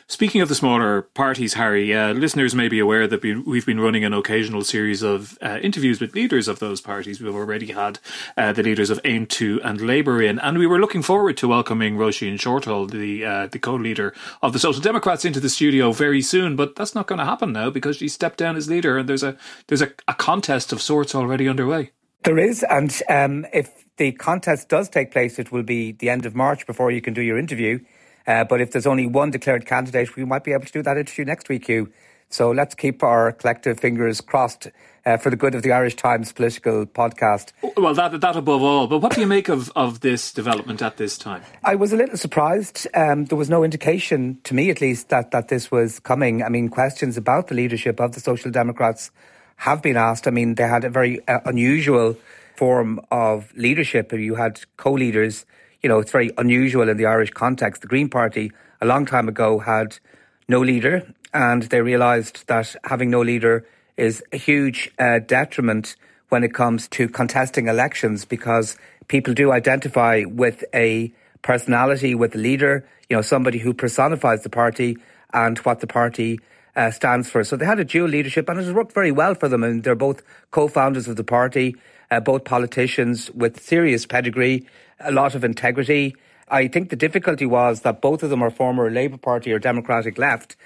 Speaking 0.06 0.42
of 0.42 0.50
the 0.50 0.54
smaller 0.54 1.00
parties, 1.00 1.54
Harry, 1.54 1.94
uh, 1.94 2.12
listeners 2.12 2.54
may 2.54 2.68
be 2.68 2.78
aware 2.78 3.06
that 3.06 3.22
we've 3.22 3.64
been 3.64 3.80
running 3.80 4.04
an 4.04 4.12
occasional 4.12 4.62
series 4.62 5.02
of 5.02 5.38
uh, 5.40 5.58
interviews 5.62 5.98
with 5.98 6.14
leaders 6.14 6.46
of 6.46 6.58
those 6.58 6.82
parties. 6.82 7.22
We've 7.22 7.34
already 7.34 7.72
had 7.72 8.00
uh, 8.36 8.52
the 8.52 8.62
leaders 8.62 8.90
of 8.90 9.02
Aontú 9.02 9.60
and 9.64 9.80
Labour 9.80 10.20
in, 10.20 10.38
and 10.40 10.58
we 10.58 10.66
were 10.66 10.78
looking 10.78 11.00
forward 11.00 11.38
to 11.38 11.48
welcoming 11.48 11.96
Roisin 11.96 12.34
Shortall, 12.34 12.90
the 12.90 13.24
uh, 13.24 13.46
the 13.46 13.58
co-leader 13.58 14.12
of 14.42 14.52
the 14.52 14.58
Social 14.58 14.82
Democrats, 14.82 15.24
into 15.24 15.40
the 15.40 15.48
studio 15.48 15.90
very 15.90 16.20
soon. 16.20 16.54
But 16.54 16.76
that's 16.76 16.94
not 16.94 17.06
going 17.06 17.18
to 17.18 17.24
happen 17.24 17.52
now 17.54 17.70
because 17.70 17.96
she 17.96 18.08
stepped 18.08 18.36
down 18.36 18.56
as 18.56 18.68
leader, 18.68 18.98
and 18.98 19.08
there's 19.08 19.22
a 19.22 19.38
there's 19.66 19.82
a, 19.82 19.92
a 20.08 20.14
contest 20.14 20.72
of 20.72 20.80
sorts 20.80 21.14
already 21.14 21.48
underway. 21.48 21.90
There 22.24 22.38
is, 22.38 22.64
and 22.70 23.02
um, 23.08 23.46
if 23.52 23.84
the 23.96 24.12
contest 24.12 24.68
does 24.68 24.88
take 24.88 25.10
place, 25.10 25.38
it 25.38 25.52
will 25.52 25.62
be 25.62 25.92
the 25.92 26.08
end 26.08 26.26
of 26.26 26.34
March 26.34 26.66
before 26.66 26.90
you 26.90 27.00
can 27.00 27.14
do 27.14 27.20
your 27.20 27.38
interview. 27.38 27.80
Uh, 28.26 28.44
but 28.44 28.60
if 28.60 28.70
there's 28.70 28.86
only 28.86 29.06
one 29.06 29.30
declared 29.30 29.66
candidate, 29.66 30.16
we 30.16 30.24
might 30.24 30.44
be 30.44 30.52
able 30.52 30.64
to 30.64 30.72
do 30.72 30.82
that 30.82 30.96
interview 30.96 31.24
next 31.24 31.48
week, 31.48 31.66
Hugh. 31.66 31.92
So 32.30 32.50
let's 32.50 32.74
keep 32.74 33.02
our 33.02 33.32
collective 33.32 33.78
fingers 33.78 34.20
crossed 34.20 34.68
uh, 35.06 35.18
for 35.18 35.30
the 35.30 35.36
good 35.36 35.54
of 35.54 35.62
the 35.62 35.72
Irish 35.72 35.94
Times 35.94 36.32
political 36.32 36.86
podcast. 36.86 37.52
Well, 37.76 37.94
that 37.94 38.20
that 38.20 38.36
above 38.36 38.62
all. 38.62 38.86
But 38.86 38.98
what 38.98 39.14
do 39.14 39.20
you 39.20 39.26
make 39.26 39.48
of, 39.48 39.70
of 39.76 40.00
this 40.00 40.32
development 40.32 40.82
at 40.82 40.96
this 40.96 41.18
time? 41.18 41.42
I 41.62 41.74
was 41.74 41.92
a 41.92 41.96
little 41.96 42.16
surprised. 42.16 42.88
Um, 42.94 43.26
there 43.26 43.38
was 43.38 43.50
no 43.50 43.62
indication, 43.62 44.40
to 44.44 44.54
me 44.54 44.70
at 44.70 44.80
least, 44.80 45.10
that, 45.10 45.30
that 45.30 45.48
this 45.48 45.70
was 45.70 46.00
coming. 46.00 46.42
I 46.42 46.48
mean, 46.48 46.70
questions 46.70 47.16
about 47.16 47.48
the 47.48 47.54
leadership 47.54 48.00
of 48.00 48.12
the 48.12 48.20
Social 48.20 48.50
Democrats 48.50 49.10
have 49.56 49.82
been 49.82 49.96
asked. 49.96 50.26
I 50.26 50.30
mean, 50.30 50.54
they 50.54 50.66
had 50.66 50.84
a 50.84 50.90
very 50.90 51.26
uh, 51.28 51.40
unusual 51.44 52.16
form 52.56 53.00
of 53.10 53.52
leadership. 53.56 54.12
You 54.12 54.34
had 54.36 54.60
co-leaders 54.76 55.46
you 55.84 55.88
know, 55.88 55.98
it's 55.98 56.10
very 56.10 56.30
unusual 56.38 56.88
in 56.88 56.96
the 56.96 57.04
Irish 57.04 57.30
context. 57.32 57.82
The 57.82 57.88
Green 57.88 58.08
Party, 58.08 58.50
a 58.80 58.86
long 58.86 59.04
time 59.04 59.28
ago, 59.28 59.58
had 59.58 59.98
no 60.48 60.60
leader, 60.60 61.06
and 61.34 61.64
they 61.64 61.82
realised 61.82 62.46
that 62.46 62.74
having 62.84 63.10
no 63.10 63.20
leader 63.20 63.66
is 63.98 64.24
a 64.32 64.38
huge 64.38 64.90
uh, 64.98 65.18
detriment 65.18 65.94
when 66.30 66.42
it 66.42 66.54
comes 66.54 66.88
to 66.88 67.06
contesting 67.06 67.68
elections 67.68 68.24
because 68.24 68.78
people 69.08 69.34
do 69.34 69.52
identify 69.52 70.24
with 70.26 70.64
a 70.72 71.12
personality, 71.42 72.14
with 72.14 72.34
a 72.34 72.38
leader, 72.38 72.88
you 73.10 73.16
know, 73.16 73.22
somebody 73.22 73.58
who 73.58 73.74
personifies 73.74 74.42
the 74.42 74.48
party 74.48 74.96
and 75.34 75.58
what 75.58 75.80
the 75.80 75.86
party 75.86 76.40
uh, 76.76 76.90
stands 76.90 77.30
for. 77.30 77.44
So 77.44 77.56
they 77.56 77.66
had 77.66 77.78
a 77.78 77.84
dual 77.84 78.08
leadership 78.08 78.48
and 78.48 78.58
it 78.58 78.64
has 78.64 78.72
worked 78.72 78.92
very 78.92 79.12
well 79.12 79.34
for 79.34 79.48
them. 79.48 79.62
And 79.62 79.82
they're 79.82 79.94
both 79.94 80.22
co-founders 80.50 81.08
of 81.08 81.16
the 81.16 81.24
party, 81.24 81.76
uh, 82.10 82.20
both 82.20 82.44
politicians 82.44 83.30
with 83.30 83.62
serious 83.62 84.06
pedigree, 84.06 84.66
a 85.00 85.12
lot 85.12 85.34
of 85.34 85.44
integrity. 85.44 86.16
I 86.48 86.68
think 86.68 86.90
the 86.90 86.96
difficulty 86.96 87.46
was 87.46 87.80
that 87.80 88.00
both 88.00 88.22
of 88.22 88.30
them 88.30 88.42
are 88.42 88.50
former 88.50 88.90
Labour 88.90 89.16
Party 89.16 89.52
or 89.52 89.58
Democratic 89.58 90.18
left, 90.18 90.56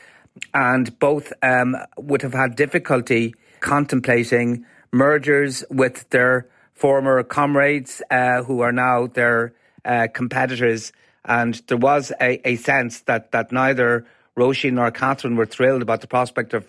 and 0.53 0.99
both 0.99 1.33
um, 1.43 1.77
would 1.97 2.23
have 2.23 2.35
had 2.35 2.57
difficulty 2.57 3.35
contemplating 3.61 4.65
mergers 4.93 5.65
with 5.71 6.09
their 6.11 6.49
former 6.75 7.23
comrades 7.23 8.03
uh, 8.11 8.43
who 8.43 8.61
are 8.61 8.73
now 8.73 9.07
their 9.07 9.53
uh, 9.85 10.07
competitors. 10.13 10.93
And 11.25 11.55
there 11.67 11.77
was 11.77 12.13
a, 12.21 12.47
a, 12.49 12.57
sense 12.57 13.01
that, 13.03 13.33
that 13.33 13.53
neither 13.53 14.07
Roisin 14.39 14.75
nor 14.75 14.91
Catherine 14.91 15.37
were 15.37 15.47
thrilled 15.47 15.83
about 15.83 16.01
the 16.01 16.07
prospect 16.07 16.55
of, 16.55 16.65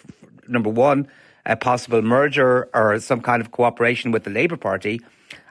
number 0.48 0.70
one, 0.70 1.08
a 1.46 1.56
possible 1.56 2.02
merger 2.02 2.68
or 2.74 3.00
some 3.00 3.22
kind 3.22 3.42
of 3.42 3.52
cooperation 3.52 4.12
with 4.12 4.24
the 4.24 4.32
Labour 4.32 4.58
Party. 4.58 5.02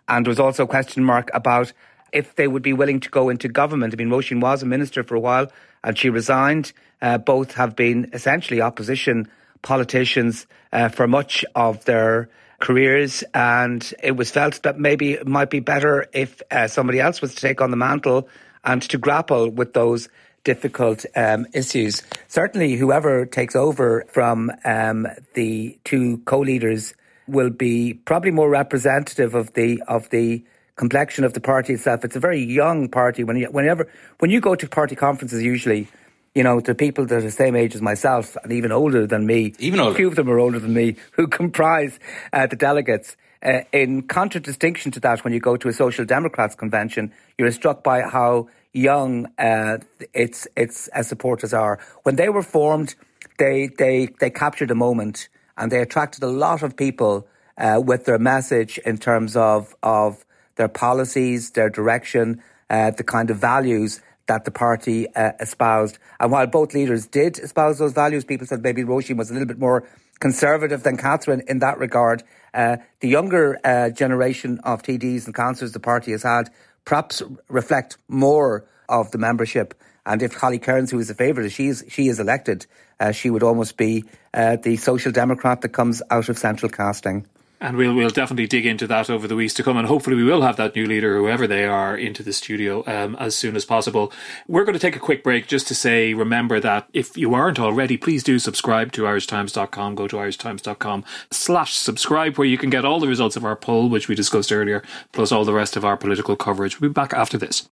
And 0.09 0.27
there 0.27 0.31
was 0.31 0.41
also 0.41 0.65
a 0.65 0.67
question 0.67 1.05
mark 1.05 1.31
about 1.33 1.73
if 2.13 2.35
they 2.35 2.49
would 2.49 2.63
be 2.63 2.73
willing 2.73 3.01
to 3.01 3.11
go 3.11 3.29
into 3.29 3.49
government. 3.49 3.95
I 3.95 3.97
mean, 3.97 4.09
Roisin 4.09 4.41
was 4.41 4.63
a 4.63 4.67
minister 4.67 5.03
for 5.03 5.15
a 5.15 5.21
while 5.21 5.53
and 5.85 5.97
she 5.97 6.11
resigned. 6.11 6.73
Uh, 7.01 7.19
both 7.19 7.55
have 7.55 7.77
been 7.77 8.11
essentially 8.13 8.61
opposition 8.61 9.31
politicians 9.63 10.47
uh, 10.73 10.89
for 10.89 11.07
much 11.07 11.45
of 11.55 11.85
their 11.85 12.29
careers, 12.61 13.23
and 13.35 13.95
it 14.03 14.17
was 14.17 14.31
felt 14.31 14.63
that 14.63 14.79
maybe 14.79 15.13
it 15.13 15.27
might 15.27 15.51
be 15.51 15.61
better 15.61 16.07
if 16.13 16.43
uh, 16.51 16.67
somebody 16.67 16.99
else 16.99 17.21
was 17.23 17.35
to 17.35 17.41
take 17.41 17.61
on 17.61 17.71
the 17.71 17.77
mantle 17.77 18.29
and 18.65 18.83
to 18.83 18.99
grapple 18.99 19.49
with 19.49 19.73
those 19.75 20.09
difficult 20.45 21.05
um, 21.17 21.47
issues. 21.53 22.03
Certainly, 22.29 22.77
whoever 22.77 23.27
takes 23.27 23.57
over 23.57 24.05
from 24.09 24.51
um, 24.65 25.07
the 25.35 25.79
two 25.85 26.19
co-leaders 26.19 26.95
will 27.27 27.51
be 27.51 27.95
probably 27.95 28.31
more 28.31 28.49
representative 28.49 29.35
of 29.35 29.53
the 29.55 29.83
of 29.89 30.09
the 30.11 30.45
complexion 30.77 31.25
of 31.25 31.35
the 31.35 31.41
party 31.41 31.75
itself. 31.75 32.05
It's 32.05 32.17
a 32.17 32.21
very 32.21 32.43
young 32.43 32.89
party. 32.89 33.25
When 33.25 33.37
you, 33.37 33.47
whenever 33.51 33.89
when 34.19 34.31
you 34.31 34.41
go 34.41 34.55
to 34.55 34.69
party 34.69 34.97
conferences, 34.97 35.43
usually 35.43 35.89
you 36.35 36.45
know, 36.45 36.61
the 36.61 36.75
people 36.75 37.05
that 37.07 37.17
are 37.17 37.21
the 37.21 37.31
same 37.31 37.57
age 37.57 37.75
as 37.75 37.83
myself 37.83 38.37
and 38.45 38.53
even 38.53 38.71
older 38.71 39.09
than 39.09 39.27
me. 39.27 39.55
Even 39.59 39.81
older. 39.81 39.93
A 39.93 39.97
few 39.97 40.07
of 40.07 40.15
them 40.15 40.31
are 40.31 40.39
older 40.39 40.61
than 40.61 40.73
me 40.73 40.95
who 41.13 41.27
comprise 41.27 41.99
uh, 42.33 42.47
the 42.47 42.55
delegates. 42.55 43.17
Uh, 43.43 43.61
in 43.73 44.03
contradistinction 44.03 44.93
to 44.93 45.01
that, 45.01 45.25
when 45.25 45.33
you 45.33 45.41
go 45.41 45.57
to 45.57 45.69
a 45.69 45.73
Social 45.73 46.05
Democrats 46.05 46.55
convention, 46.55 47.13
you're 47.39 47.51
struck 47.51 47.83
by 47.83 48.03
how 48.03 48.49
young 48.73 49.27
uh, 49.39 49.79
its 50.13 50.47
its 50.57 50.89
uh, 50.95 51.03
supporters 51.03 51.53
are. 51.53 51.79
When 52.03 52.17
they 52.17 52.29
were 52.29 52.43
formed, 52.43 52.95
they 53.39 53.69
they 53.79 54.09
they 54.21 54.31
captured 54.31 54.71
a 54.71 54.75
moment 54.75 55.29
and 55.57 55.73
they 55.73 55.81
attracted 55.81 56.23
a 56.23 56.29
lot 56.29 56.63
of 56.63 56.77
people 56.77 57.27
uh, 57.57 57.81
with 57.85 58.05
their 58.05 58.19
message 58.19 58.79
in 58.79 58.99
terms 58.99 59.37
of 59.37 59.75
of 59.83 60.25
their 60.57 60.69
policies, 60.69 61.51
their 61.51 61.71
direction, 61.71 62.43
uh, 62.71 62.91
the 62.91 63.05
kind 63.05 63.31
of 63.31 63.39
values 63.39 64.01
that 64.27 64.45
the 64.45 64.51
party 64.51 65.07
uh, 65.15 65.33
espoused. 65.41 65.99
And 66.21 66.31
while 66.31 66.47
both 66.47 66.75
leaders 66.75 67.07
did 67.07 67.39
espouse 67.39 67.79
those 67.79 67.93
values, 67.93 68.25
people 68.25 68.47
said 68.47 68.63
maybe 68.63 68.85
Roisin 68.85 69.17
was 69.17 69.31
a 69.31 69.33
little 69.33 69.49
bit 69.49 69.59
more 69.59 69.89
conservative 70.21 70.83
than 70.83 70.97
Catherine 70.97 71.43
in 71.49 71.61
that 71.61 71.79
regard. 71.79 72.23
Uh, 72.53 72.77
the 73.01 73.09
younger 73.09 73.59
uh, 73.65 73.91
generation 73.91 74.61
of 74.65 74.83
TDs 74.83 75.27
and 75.27 75.35
councillors 75.35 75.73
the 75.73 75.81
party 75.81 76.13
has 76.13 76.23
had 76.23 76.51
perhaps 76.89 77.23
reflect 77.49 77.99
more 78.09 78.65
of 78.89 79.11
the 79.11 79.19
membership. 79.19 79.75
And 80.07 80.23
if 80.23 80.33
Holly 80.33 80.59
Cairns, 80.59 80.91
who 80.91 80.99
is 80.99 81.11
a 81.11 81.15
favourite, 81.15 81.53
she 81.53 81.67
is, 81.67 81.85
she 81.91 82.09
is 82.09 82.19
elected, 82.19 82.65
uh, 82.99 83.13
she 83.13 83.29
would 83.29 83.43
almost 83.43 83.77
be 83.77 84.05
uh, 84.33 84.57
the 84.57 84.79
social 84.79 85.13
democrat 85.13 85.61
that 85.61 85.69
comes 85.69 86.01
out 86.11 86.31
of 86.31 86.39
central 86.39 86.71
casting. 86.71 87.27
And 87.61 87.77
we'll 87.77 87.95
we'll 87.95 88.09
definitely 88.11 88.47
dig 88.47 88.67
into 88.67 88.87
that 88.87 89.11
over 89.11 89.27
the 89.27 89.35
weeks 89.35 89.55
to 89.55 89.63
come, 89.63 89.77
and 89.77 89.87
hopefully 89.87 90.17
we 90.17 90.25
will 90.25 90.43
have 90.43 90.57
that 90.57 90.77
new 90.77 90.87
leader, 90.87 91.17
whoever 91.17 91.47
they 91.47 91.65
are, 91.65 91.97
into 91.97 92.23
the 92.23 92.33
studio 92.33 92.85
um, 92.87 93.17
as 93.17 93.35
soon 93.35 93.57
as 93.57 93.65
possible. 93.65 94.13
We're 94.47 94.65
going 94.65 94.75
to 94.75 94.79
take 94.79 94.95
a 94.95 95.01
quick 95.01 95.25
break 95.25 95.49
just 95.49 95.67
to 95.69 95.75
say, 95.75 96.15
remember 96.15 96.61
that 96.61 96.89
if 96.93 97.17
you 97.17 97.35
aren't 97.35 97.59
already, 97.59 97.97
please 97.97 98.23
do 98.23 98.39
subscribe 98.39 98.93
to 98.93 99.03
irishtimes.com. 99.03 99.95
Go 99.97 100.07
to 100.07 100.17
irishtimes.com 100.17 101.05
slash 101.33 101.75
subscribe, 101.75 102.39
where 102.39 102.47
you 102.47 102.59
can 102.59 102.71
get 102.71 102.85
all 102.85 103.01
the 103.01 103.09
results 103.09 103.37
of 103.37 103.45
our 103.45 103.57
poll, 103.57 103.89
which 103.89 104.07
we 104.07 104.15
discussed 104.15 104.53
earlier, 104.53 104.83
plus 105.13 105.33
all 105.33 105.45
the 105.45 105.53
rest 105.53 105.77
of 105.77 105.85
our 105.85 105.97
political 105.97 106.37
coverage. 106.37 106.81
We'll 106.81 106.91
be 106.91 106.95
back 106.95 107.13
after 107.13 107.37
this. 107.39 107.69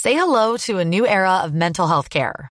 Say 0.00 0.14
hello 0.14 0.56
to 0.58 0.78
a 0.78 0.84
new 0.84 1.06
era 1.06 1.40
of 1.42 1.54
mental 1.54 1.88
health 1.88 2.08
care. 2.08 2.50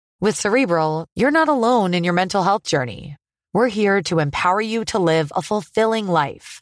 With 0.21 0.35
Cerebral, 0.35 1.07
you're 1.15 1.31
not 1.31 1.49
alone 1.49 1.95
in 1.95 2.03
your 2.03 2.13
mental 2.13 2.43
health 2.43 2.61
journey. 2.61 3.17
We're 3.53 3.69
here 3.69 4.03
to 4.03 4.19
empower 4.19 4.61
you 4.61 4.85
to 4.85 4.99
live 4.99 5.31
a 5.35 5.41
fulfilling 5.41 6.07
life. 6.07 6.61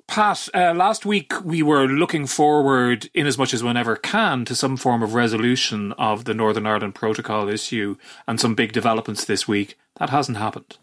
Pat, 0.11 0.49
uh, 0.53 0.73
last 0.73 1.05
week 1.05 1.31
we 1.41 1.63
were 1.63 1.87
looking 1.87 2.27
forward, 2.27 3.09
in 3.13 3.25
as 3.25 3.37
much 3.37 3.53
as 3.53 3.63
one 3.63 3.77
ever 3.77 3.95
can, 3.95 4.43
to 4.43 4.53
some 4.53 4.75
form 4.75 5.01
of 5.01 5.13
resolution 5.13 5.93
of 5.93 6.25
the 6.25 6.33
Northern 6.33 6.67
Ireland 6.67 6.95
Protocol 6.95 7.47
issue 7.47 7.95
and 8.27 8.37
some 8.37 8.53
big 8.53 8.73
developments 8.73 9.23
this 9.23 9.47
week. 9.47 9.77
That 9.99 10.09
hasn't 10.09 10.37
happened. 10.37 10.77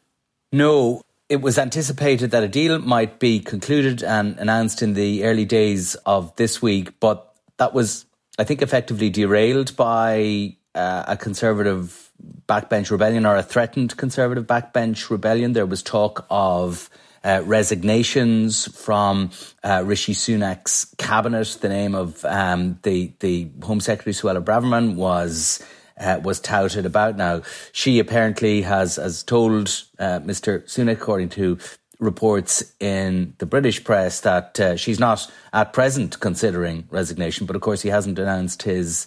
No, 0.50 1.02
it 1.28 1.42
was 1.42 1.58
anticipated 1.58 2.30
that 2.30 2.42
a 2.42 2.48
deal 2.48 2.78
might 2.78 3.18
be 3.18 3.38
concluded 3.38 4.02
and 4.02 4.38
announced 4.38 4.80
in 4.80 4.94
the 4.94 5.24
early 5.24 5.44
days 5.44 5.94
of 6.06 6.34
this 6.36 6.62
week, 6.62 6.98
but 6.98 7.30
that 7.58 7.74
was, 7.74 8.06
I 8.38 8.44
think, 8.44 8.62
effectively 8.62 9.10
derailed 9.10 9.76
by 9.76 10.56
uh, 10.74 11.04
a 11.06 11.18
conservative 11.18 12.10
backbench 12.48 12.90
rebellion 12.90 13.26
or 13.26 13.36
a 13.36 13.42
threatened 13.42 13.94
conservative 13.98 14.46
backbench 14.46 15.10
rebellion. 15.10 15.52
There 15.52 15.66
was 15.66 15.82
talk 15.82 16.24
of 16.30 16.88
uh, 17.24 17.42
resignations 17.44 18.66
from 18.76 19.30
uh, 19.64 19.82
Rishi 19.84 20.14
Sunak's 20.14 20.94
cabinet. 20.98 21.58
The 21.60 21.68
name 21.68 21.94
of 21.94 22.24
um, 22.24 22.78
the 22.82 23.12
the 23.20 23.50
Home 23.62 23.80
Secretary 23.80 24.14
Suella 24.14 24.42
Braverman 24.42 24.94
was. 24.94 25.62
Uh, 26.00 26.20
was 26.22 26.38
touted 26.38 26.86
about 26.86 27.16
now. 27.16 27.42
She 27.72 27.98
apparently 27.98 28.62
has, 28.62 28.94
has 28.94 29.24
told 29.24 29.66
uh, 29.98 30.20
Mr. 30.20 30.62
Sunak, 30.66 30.92
according 30.92 31.30
to 31.30 31.58
reports 31.98 32.62
in 32.78 33.34
the 33.38 33.46
British 33.46 33.82
press, 33.82 34.20
that 34.20 34.60
uh, 34.60 34.76
she's 34.76 35.00
not 35.00 35.28
at 35.52 35.72
present 35.72 36.20
considering 36.20 36.86
resignation. 36.90 37.46
But 37.48 37.56
of 37.56 37.62
course, 37.62 37.82
he 37.82 37.88
hasn't 37.88 38.16
announced 38.20 38.62
his 38.62 39.06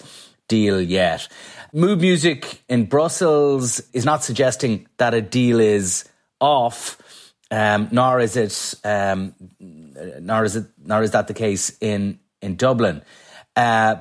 deal 0.49 0.81
yet. 0.81 1.29
Mood 1.71 2.01
music 2.01 2.61
in 2.67 2.85
Brussels 2.85 3.81
is 3.93 4.03
not 4.03 4.21
suggesting 4.21 4.85
that 4.97 5.13
a 5.13 5.21
deal 5.21 5.61
is 5.61 6.03
off. 6.41 6.97
Um, 7.51 7.89
nor 7.91 8.21
is 8.21 8.37
it, 8.37 8.75
um, 8.85 9.35
nor 9.59 10.45
is 10.45 10.55
it, 10.55 10.65
nor 10.81 11.03
is 11.03 11.11
that 11.11 11.27
the 11.27 11.33
case 11.33 11.77
in 11.81 12.19
in 12.41 12.55
Dublin. 12.55 13.01
Uh, 13.55 13.95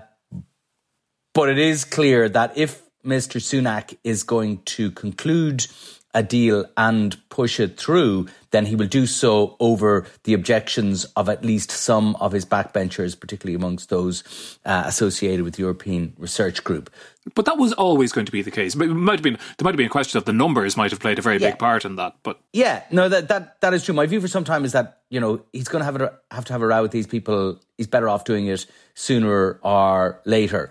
but 1.35 1.49
it 1.49 1.59
is 1.59 1.85
clear 1.85 2.28
that 2.28 2.57
if 2.57 2.83
Mr. 3.04 3.40
Sunak 3.40 3.97
is 4.04 4.23
going 4.23 4.62
to 4.64 4.90
conclude 4.90 5.66
a 6.14 6.23
deal 6.23 6.64
and 6.76 7.17
push 7.29 7.61
it 7.61 7.79
through, 7.79 8.26
then 8.50 8.67
he 8.67 8.75
will 8.75 8.87
do 8.87 9.07
so 9.07 9.57
over 9.61 10.07
the 10.25 10.35
objections 10.35 11.05
of 11.17 11.29
at 11.29 11.45
least 11.45 11.71
some 11.71 12.17
of 12.17 12.33
his 12.33 12.45
backbenchers, 12.45 13.19
particularly 13.19 13.55
amongst 13.55 13.90
those 13.90 14.59
uh, 14.64 14.83
associated 14.87 15.45
with 15.45 15.55
the 15.55 15.62
European 15.62 16.14
Research 16.19 16.64
Group. 16.64 16.90
But 17.35 17.45
that 17.45 17.59
was 17.59 17.73
always 17.75 18.12
going 18.12 18.26
to 18.26 18.33
be 18.33 18.43
the 18.43 18.50
case. 18.50 18.75
It 18.75 18.79
might 18.79 19.12
have 19.12 19.23
been 19.23 19.35
there 19.35 19.64
might 19.64 19.73
have 19.73 19.76
been 19.76 19.87
a 19.87 19.90
question 19.90 20.19
of 20.19 20.25
the 20.25 20.33
numbers 20.33 20.76
might 20.76 20.90
have 20.90 21.00
played 21.00 21.19
a 21.19 21.23
very 21.23 21.38
yeah. 21.38 21.50
big 21.50 21.59
part 21.59 21.85
in 21.85 21.97
that. 21.97 22.17
But 22.23 22.40
yeah, 22.52 22.83
no, 22.90 23.09
that 23.09 23.29
that 23.29 23.61
that 23.61 23.75
is 23.75 23.85
true. 23.85 23.95
My 23.95 24.07
view 24.07 24.21
for 24.21 24.29
some 24.29 24.43
time 24.43 24.64
is 24.64 24.73
that 24.73 25.00
you 25.11 25.21
know 25.21 25.43
he's 25.52 25.69
going 25.69 25.81
to 25.81 25.85
have 25.85 26.00
a, 26.00 26.19
have 26.31 26.47
to 26.47 26.52
have 26.52 26.62
a 26.62 26.67
row 26.67 26.83
with 26.83 26.93
these 26.93 27.07
people. 27.07 27.61
He's 27.76 27.87
better 27.87 28.09
off 28.09 28.25
doing 28.25 28.47
it 28.47 28.67
sooner 28.95 29.61
or 29.62 30.21
later. 30.25 30.71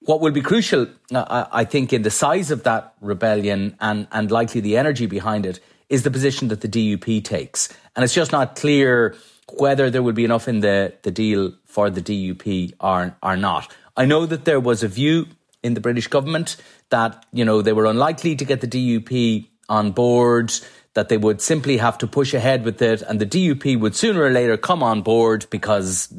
What 0.00 0.20
will 0.20 0.32
be 0.32 0.40
crucial, 0.40 0.86
uh, 1.14 1.44
I 1.52 1.64
think, 1.64 1.92
in 1.92 2.02
the 2.02 2.10
size 2.10 2.50
of 2.50 2.62
that 2.62 2.94
rebellion 3.00 3.76
and, 3.80 4.06
and 4.10 4.30
likely 4.30 4.60
the 4.60 4.78
energy 4.78 5.06
behind 5.06 5.44
it 5.44 5.60
is 5.90 6.04
the 6.04 6.10
position 6.10 6.48
that 6.48 6.62
the 6.62 6.68
DUP 6.68 7.22
takes. 7.22 7.68
And 7.94 8.02
it's 8.02 8.14
just 8.14 8.32
not 8.32 8.56
clear 8.56 9.14
whether 9.58 9.90
there 9.90 10.02
will 10.02 10.12
be 10.12 10.24
enough 10.24 10.48
in 10.48 10.60
the, 10.60 10.94
the 11.02 11.10
deal 11.10 11.52
for 11.66 11.90
the 11.90 12.00
DUP 12.00 12.72
or, 12.80 13.14
or 13.22 13.36
not. 13.36 13.74
I 13.96 14.06
know 14.06 14.24
that 14.24 14.46
there 14.46 14.60
was 14.60 14.82
a 14.82 14.88
view 14.88 15.26
in 15.62 15.74
the 15.74 15.80
British 15.80 16.06
government 16.06 16.56
that, 16.88 17.26
you 17.32 17.44
know, 17.44 17.60
they 17.60 17.72
were 17.72 17.86
unlikely 17.86 18.36
to 18.36 18.44
get 18.44 18.62
the 18.62 18.68
DUP 18.68 19.46
on 19.68 19.92
board 19.92 20.52
that 20.94 21.08
they 21.08 21.16
would 21.16 21.40
simply 21.40 21.76
have 21.76 21.96
to 21.98 22.06
push 22.06 22.34
ahead 22.34 22.64
with 22.64 22.82
it 22.82 23.02
and 23.02 23.20
the 23.20 23.26
DUP 23.26 23.78
would 23.78 23.94
sooner 23.94 24.22
or 24.22 24.30
later 24.30 24.56
come 24.56 24.82
on 24.82 25.02
board 25.02 25.46
because 25.50 26.12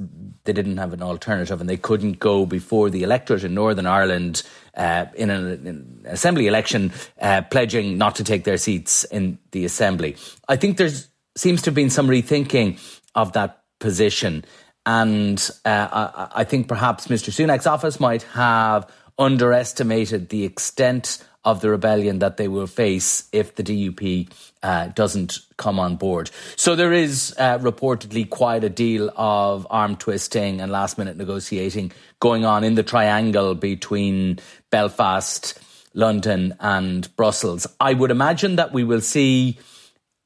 they 0.44 0.54
didn't 0.54 0.78
have 0.78 0.94
an 0.94 1.02
alternative 1.02 1.60
and 1.60 1.70
they 1.70 1.78
couldn't 1.78 2.20
go 2.20 2.46
before 2.46 2.90
the 2.90 3.04
electorate 3.04 3.44
in 3.44 3.54
Northern 3.54 3.86
Ireland 3.86 4.44
uh, 4.76 5.06
in, 5.16 5.30
an, 5.30 5.68
in, 5.68 6.06
assembly 6.06 6.48
election 6.48 6.92
uh, 7.20 7.42
pledging 7.44 7.98
not 7.98 8.16
to 8.16 8.24
take 8.24 8.44
their 8.44 8.58
seats 8.58 9.04
in 9.06 9.38
the 9.52 9.66
assembly. 9.66 10.16
I 10.48 10.56
think 10.56 10.78
there 10.78 10.90
seems 11.36 11.62
to 11.64 11.70
have 11.70 11.76
been 11.76 11.90
some 11.90 12.08
rethinking 12.08 12.80
of 13.14 13.34
that 13.34 13.64
position. 13.80 14.46
And 14.86 15.50
uh, 15.66 15.88
I, 15.92 16.42
I 16.42 16.44
think 16.44 16.68
perhaps 16.68 17.08
Mr. 17.08 17.30
Sunak's 17.30 17.68
office 17.68 18.00
might 18.00 18.24
have 18.24 18.90
underestimated 19.20 20.30
the 20.30 20.46
extent 20.46 21.24
of 21.44 21.62
the 21.62 21.70
rebellion 21.70 22.20
that 22.20 22.38
they 22.38 22.48
will 22.48 22.68
face 22.68 23.28
if 23.32 23.56
the 23.56 23.64
DUP 23.64 24.32
uh, 24.62 24.88
doesn't 24.88 25.40
come 25.58 25.80
on 25.80 25.96
board. 25.96 26.30
So 26.56 26.76
there 26.76 26.94
is 26.94 27.34
uh, 27.38 27.58
reportedly 27.60 28.30
quite 28.30 28.64
a 28.64 28.70
deal 28.70 29.12
of 29.16 29.66
arm 29.70 29.96
twisting 29.96 30.62
and 30.62 30.72
last 30.72 30.98
minute 30.98 31.18
negotiating 31.18 31.92
going 32.20 32.46
on 32.46 32.64
in 32.64 32.76
the 32.76 32.84
triangle 32.84 33.56
between 33.56 34.40
Belfast, 34.70 35.60
London, 35.94 36.56
and 36.60 37.14
Brussels. 37.16 37.66
I 37.80 37.94
would 37.94 38.12
imagine 38.12 38.58
that 38.58 38.72
we 38.72 38.84
will 38.84 39.02
see 39.02 39.58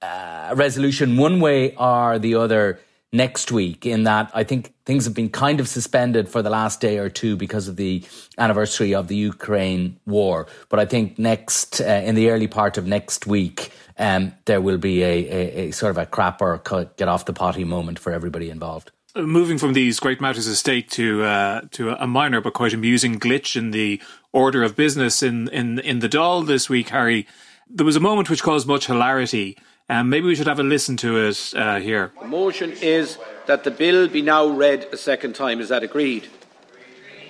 uh, 0.01 0.47
a 0.51 0.55
resolution 0.55 1.15
one 1.15 1.39
way 1.39 1.75
or 1.75 2.19
the 2.19 2.35
other 2.35 2.79
next 3.15 3.51
week 3.51 3.85
in 3.85 4.03
that 4.03 4.31
I 4.33 4.43
think 4.43 4.73
things 4.85 5.05
have 5.05 5.13
been 5.13 5.29
kind 5.29 5.59
of 5.59 5.67
suspended 5.67 6.29
for 6.29 6.41
the 6.41 6.49
last 6.49 6.81
day 6.81 6.97
or 6.97 7.09
two 7.09 7.35
because 7.35 7.67
of 7.67 7.75
the 7.75 8.03
anniversary 8.37 8.93
of 8.93 9.07
the 9.07 9.15
Ukraine 9.15 9.99
war. 10.05 10.47
But 10.69 10.79
I 10.79 10.85
think 10.85 11.17
next, 11.17 11.81
uh, 11.81 11.85
in 11.85 12.15
the 12.15 12.29
early 12.29 12.47
part 12.47 12.77
of 12.77 12.85
next 12.85 13.25
week, 13.25 13.71
um, 13.97 14.33
there 14.45 14.61
will 14.61 14.77
be 14.77 15.03
a, 15.03 15.07
a, 15.07 15.67
a, 15.67 15.71
sort 15.71 15.91
of 15.91 15.97
a 15.97 16.05
crapper 16.05 16.95
get 16.97 17.07
off 17.07 17.25
the 17.25 17.33
potty 17.33 17.63
moment 17.63 17.97
for 17.97 18.11
everybody 18.11 18.49
involved. 18.49 18.91
Uh, 19.15 19.21
moving 19.21 19.57
from 19.57 19.73
these 19.73 19.99
great 19.99 20.19
matters 20.19 20.47
of 20.47 20.57
state 20.57 20.89
to 20.91 21.23
uh, 21.23 21.61
to 21.71 21.91
a 21.91 22.05
minor 22.05 22.41
but 22.41 22.53
quite 22.53 22.73
amusing 22.73 23.17
glitch 23.17 23.55
in 23.55 23.71
the 23.71 24.01
order 24.33 24.63
of 24.63 24.75
business 24.75 25.23
in 25.23 25.47
in 25.49 25.79
in 25.79 25.99
the 25.99 26.09
Dáil 26.09 26.45
this 26.45 26.67
week, 26.69 26.89
Harry, 26.89 27.25
there 27.69 27.85
was 27.85 27.95
a 27.95 28.01
moment 28.01 28.29
which 28.29 28.43
caused 28.43 28.67
much 28.67 28.87
hilarity 28.87 29.57
um, 29.89 30.09
maybe 30.09 30.25
we 30.25 30.35
should 30.35 30.47
have 30.47 30.59
a 30.59 30.63
listen 30.63 30.97
to 30.97 31.17
it 31.17 31.53
uh, 31.55 31.79
here. 31.79 32.11
The 32.21 32.27
motion 32.27 32.71
is 32.81 33.17
that 33.45 33.63
the 33.63 33.71
bill 33.71 34.07
be 34.07 34.21
now 34.21 34.47
read 34.47 34.87
a 34.91 34.97
second 34.97 35.35
time. 35.35 35.59
Is 35.59 35.69
that 35.69 35.83
agreed? 35.83 36.27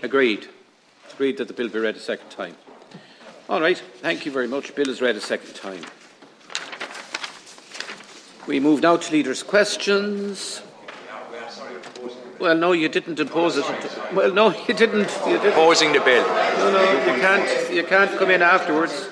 Agreed. 0.01 0.47
It's 1.03 1.13
agreed 1.13 1.37
that 1.37 1.47
the 1.47 1.53
bill 1.53 1.69
be 1.69 1.79
read 1.79 1.95
a 1.95 1.99
second 1.99 2.29
time. 2.29 2.55
All 3.49 3.61
right. 3.61 3.77
Thank 3.97 4.25
you 4.25 4.31
very 4.31 4.47
much. 4.47 4.73
Bill 4.73 4.89
is 4.89 5.01
read 5.01 5.15
a 5.15 5.21
second 5.21 5.53
time. 5.55 5.81
We 8.47 8.59
move 8.59 8.81
now 8.81 8.97
to 8.97 9.11
leaders' 9.11 9.43
questions. 9.43 10.61
Well, 12.39 12.55
no, 12.55 12.73
you 12.73 12.89
didn't 12.89 13.19
impose 13.19 13.57
it. 13.57 13.65
Well, 14.13 14.33
no, 14.33 14.49
you 14.67 14.73
didn't. 14.73 15.09
You 15.25 15.37
didn't. 15.37 15.53
Opposing 15.53 15.93
the 15.93 15.99
bill. 15.99 16.27
No, 16.57 16.71
no, 16.71 16.91
you 16.91 17.21
can't. 17.21 17.73
You 17.73 17.83
can't 17.83 18.11
come 18.17 18.29
in 18.29 18.41
afterwards. 18.41 19.09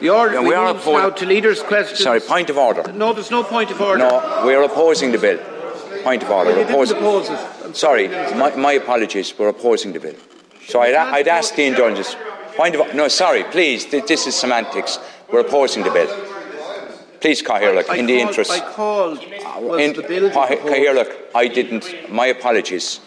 The 0.00 0.10
order 0.10 0.34
no, 0.34 0.42
we, 0.42 0.48
we 0.48 0.54
are 0.54 0.74
oppo- 0.74 0.98
now 0.98 1.10
to 1.10 1.26
leaders' 1.26 1.62
questions. 1.62 2.00
Sorry, 2.00 2.20
point 2.20 2.50
of 2.50 2.58
order. 2.58 2.92
No, 2.92 3.12
there's 3.12 3.30
no 3.30 3.42
point 3.42 3.70
of 3.70 3.80
order. 3.80 3.98
No, 3.98 4.42
we 4.46 4.54
are 4.54 4.62
opposing 4.62 5.12
the 5.12 5.18
bill. 5.18 5.38
Point 6.02 6.22
of 6.22 6.30
order. 6.30 6.50
Well, 6.50 6.68
opposing. 6.68 6.96
Oppose 6.98 7.30
it. 7.30 7.76
Sorry, 7.76 8.08
my, 8.08 8.54
my, 8.56 8.72
apologies. 8.72 9.34
We're 9.38 9.48
opposing 9.48 9.92
the 9.92 10.00
bill. 10.00 10.14
So 10.66 10.80
I'd, 10.80 10.94
I'd 10.94 11.28
ask 11.28 11.54
the 11.54 11.64
indulgence. 11.64 12.14
Point 12.56 12.76
of 12.76 12.94
no, 12.94 13.08
sorry, 13.08 13.44
please. 13.44 13.86
This 13.86 14.26
is 14.26 14.34
semantics. 14.34 14.98
We're 15.32 15.40
opposing 15.40 15.82
the 15.82 15.90
bill. 15.90 16.08
Please, 17.20 17.42
Cathaoirleach, 17.42 17.96
in 17.96 18.06
the 18.06 18.20
interest. 18.20 18.50
I 18.50 18.60
called. 18.72 19.18
Uh, 19.18 19.60
was 19.60 19.80
in, 19.80 19.94
the 19.94 20.02
bill 20.02 20.30
Cathaoirleach, 20.30 21.12
I 21.34 21.48
didn't. 21.48 22.10
My 22.10 22.26
apologies. 22.26 23.00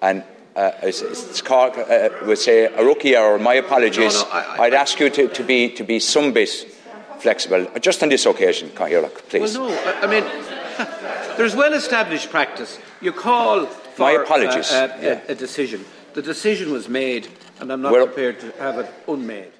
And 0.00 0.22
uh, 0.58 0.72
it's 0.82 1.40
called, 1.42 1.76
uh, 1.76 2.08
we 2.26 2.34
say 2.34 2.64
a 2.64 2.84
rookie 2.84 3.14
error. 3.14 3.38
My 3.38 3.54
apologies. 3.54 4.14
No, 4.14 4.22
no, 4.22 4.30
I, 4.30 4.60
would 4.60 4.74
ask 4.74 4.98
you 4.98 5.08
to, 5.08 5.28
to, 5.28 5.44
be 5.44 5.68
to 5.70 5.84
be 5.84 6.00
some 6.00 6.32
bit 6.32 6.48
flexible, 7.20 7.66
just 7.80 8.02
on 8.02 8.08
this 8.08 8.26
occasion, 8.26 8.70
Cathaoirleach, 8.70 9.28
please. 9.28 9.56
Well, 9.56 9.68
no, 9.68 10.00
I 10.02 10.06
mean, 10.06 10.24
there's 11.36 11.54
well-established 11.54 12.30
practice. 12.30 12.78
You 13.00 13.12
call 13.12 13.66
for 13.66 14.02
My 14.02 14.12
apologies. 14.12 14.72
Uh, 14.72 14.76
uh, 14.76 14.98
yeah. 15.00 15.20
a, 15.28 15.32
a, 15.32 15.34
decision. 15.36 15.84
The 16.14 16.22
decision 16.22 16.72
was 16.72 16.88
made, 16.88 17.28
and 17.60 17.72
I'm 17.72 17.82
not 17.82 17.92
We're, 17.92 18.06
prepared 18.06 18.40
to 18.40 18.50
have 18.58 18.78
it 18.78 18.92
unmade. 19.06 19.52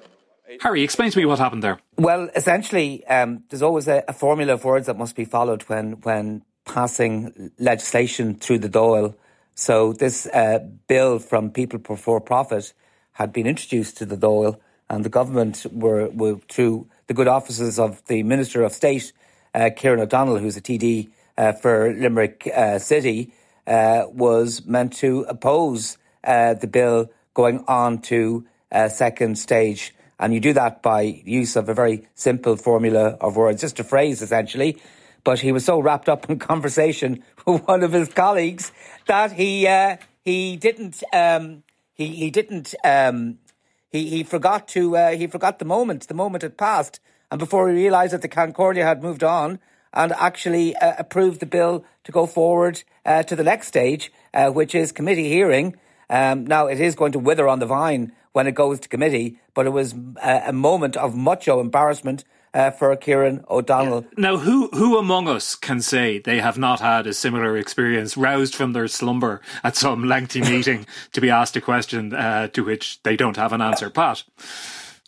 Harry, 0.61 0.83
explain 0.83 1.11
to 1.11 1.17
me 1.17 1.25
what 1.25 1.39
happened 1.39 1.63
there. 1.63 1.79
Well, 1.95 2.29
essentially, 2.35 3.05
um, 3.07 3.43
there's 3.49 3.61
always 3.61 3.87
a, 3.87 4.03
a, 4.07 4.13
formula 4.13 4.53
of 4.53 4.65
words 4.65 4.87
that 4.87 4.97
must 4.97 5.15
be 5.15 5.23
followed 5.23 5.61
when 5.63 6.01
when 6.01 6.43
passing 6.65 7.51
legislation 7.57 8.35
through 8.35 8.59
the 8.59 8.69
Dáil. 8.69 9.15
So 9.59 9.91
this 9.91 10.25
uh, 10.27 10.59
bill 10.87 11.19
from 11.19 11.51
People 11.51 11.79
Before 11.79 12.21
Profit 12.21 12.71
had 13.11 13.33
been 13.33 13.45
introduced 13.45 13.97
to 13.97 14.05
the 14.05 14.15
Dáil, 14.15 14.57
and 14.89 15.03
the 15.03 15.09
government 15.09 15.65
were, 15.69 16.07
were 16.11 16.37
through 16.49 16.87
the 17.07 17.13
good 17.13 17.27
offices 17.27 17.77
of 17.77 18.01
the 18.05 18.23
Minister 18.23 18.63
of 18.63 18.71
State, 18.71 19.11
uh, 19.53 19.69
Kieran 19.75 19.99
O'Donnell, 19.99 20.37
who's 20.37 20.55
a 20.55 20.61
TD 20.61 21.09
uh, 21.37 21.51
for 21.51 21.93
Limerick 21.93 22.49
uh, 22.55 22.79
City, 22.79 23.33
uh, 23.67 24.05
was 24.09 24.65
meant 24.65 24.93
to 24.93 25.25
oppose 25.27 25.97
uh, 26.23 26.53
the 26.53 26.67
bill 26.67 27.09
going 27.33 27.65
on 27.67 27.99
to 28.03 28.47
a 28.71 28.89
second 28.89 29.37
stage. 29.37 29.93
And 30.21 30.33
you 30.33 30.39
do 30.39 30.53
that 30.53 30.81
by 30.81 31.01
use 31.01 31.57
of 31.57 31.67
a 31.67 31.73
very 31.73 32.07
simple 32.15 32.55
formula 32.55 33.17
of 33.19 33.35
words, 33.35 33.59
just 33.59 33.77
a 33.81 33.83
phrase 33.83 34.21
essentially 34.21 34.81
but 35.29 35.41
he 35.41 35.51
was 35.51 35.63
so 35.63 35.79
wrapped 35.79 36.09
up 36.09 36.27
in 36.27 36.39
conversation 36.51 37.23
with 37.45 37.61
one 37.67 37.83
of 37.83 37.91
his 37.91 38.09
colleagues 38.09 38.71
that 39.05 39.31
he 39.31 39.67
uh, 39.67 39.95
he 40.25 40.57
didn't 40.57 41.03
um, 41.13 41.61
he 41.93 42.07
he 42.07 42.31
didn't 42.31 42.73
um, 42.83 43.37
he 43.91 44.09
he 44.09 44.23
forgot 44.23 44.67
to 44.69 44.97
uh, 44.97 45.11
he 45.11 45.27
forgot 45.27 45.59
the 45.59 45.65
moment. 45.65 46.07
The 46.07 46.15
moment 46.15 46.41
had 46.41 46.57
passed, 46.57 46.99
and 47.29 47.37
before 47.37 47.69
he 47.69 47.75
realised 47.75 48.13
that 48.13 48.23
the 48.23 48.27
Ceann 48.27 48.53
Comhairle 48.53 48.83
had 48.83 49.03
moved 49.03 49.23
on 49.23 49.59
and 49.93 50.13
actually 50.13 50.75
uh, 50.77 50.95
approved 50.97 51.41
the 51.41 51.45
bill 51.45 51.85
to 52.05 52.11
go 52.11 52.25
forward 52.25 52.83
uh, 53.05 53.21
to 53.21 53.35
the 53.35 53.43
next 53.43 53.67
stage, 53.67 54.11
uh, 54.33 54.49
which 54.49 54.73
is 54.73 54.91
committee 54.91 55.29
hearing. 55.29 55.75
Um, 56.09 56.47
now 56.47 56.65
it 56.65 56.79
is 56.79 56.95
going 56.95 57.11
to 57.11 57.19
wither 57.19 57.47
on 57.47 57.59
the 57.59 57.67
vine 57.67 58.13
when 58.31 58.47
it 58.47 58.55
goes 58.55 58.79
to 58.79 58.89
committee, 58.89 59.37
but 59.53 59.67
it 59.67 59.73
was 59.73 59.93
a, 60.23 60.45
a 60.47 60.53
moment 60.53 60.97
of 60.97 61.15
mucho 61.15 61.59
embarrassment 61.59 62.23
uh, 62.53 62.71
for 62.71 62.95
Kieran 62.95 63.43
O'Donnell. 63.49 64.05
Now, 64.17 64.37
who 64.37 64.69
who 64.69 64.97
among 64.97 65.27
us 65.27 65.55
can 65.55 65.81
say 65.81 66.19
they 66.19 66.39
have 66.39 66.57
not 66.57 66.79
had 66.79 67.07
a 67.07 67.13
similar 67.13 67.57
experience, 67.57 68.17
roused 68.17 68.55
from 68.55 68.73
their 68.73 68.87
slumber 68.87 69.41
at 69.63 69.75
some 69.75 70.03
lengthy 70.03 70.41
meeting 70.53 70.85
to 71.13 71.21
be 71.21 71.29
asked 71.29 71.55
a 71.55 71.61
question 71.61 72.13
uh, 72.13 72.47
to 72.49 72.63
which 72.63 73.01
they 73.03 73.15
don't 73.15 73.37
have 73.37 73.53
an 73.53 73.61
answer? 73.61 73.89
Pat. 73.89 74.23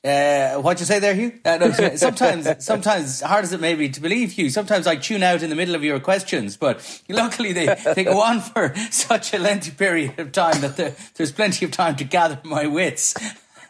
Uh, 0.04 0.56
what 0.56 0.80
you 0.80 0.86
say 0.86 0.98
there, 0.98 1.14
Hugh? 1.14 1.32
Uh, 1.46 1.58
no, 1.58 1.72
sometimes, 1.96 2.48
sometimes 2.66 3.22
hard 3.22 3.44
as 3.44 3.54
it 3.54 3.62
may 3.62 3.76
be 3.76 3.88
to 3.88 4.02
believe, 4.02 4.32
Hugh. 4.32 4.50
Sometimes 4.50 4.88
I 4.88 4.96
tune 4.96 5.22
out 5.22 5.44
in 5.44 5.52
the 5.52 5.56
middle 5.56 5.76
of 5.76 5.84
your 5.84 6.00
questions, 6.00 6.58
but 6.58 7.02
luckily 7.08 7.54
they, 7.54 7.76
they 7.94 8.04
go 8.04 8.20
on 8.20 8.42
for 8.42 8.74
such 8.90 9.32
a 9.32 9.38
lengthy 9.38 9.70
period 9.70 10.18
of 10.18 10.32
time 10.32 10.60
that 10.62 10.76
there, 10.76 10.96
there's 11.16 11.32
plenty 11.32 11.66
of 11.66 11.72
time 11.72 11.96
to 11.98 12.04
gather 12.04 12.40
my 12.44 12.66
wits. 12.66 13.14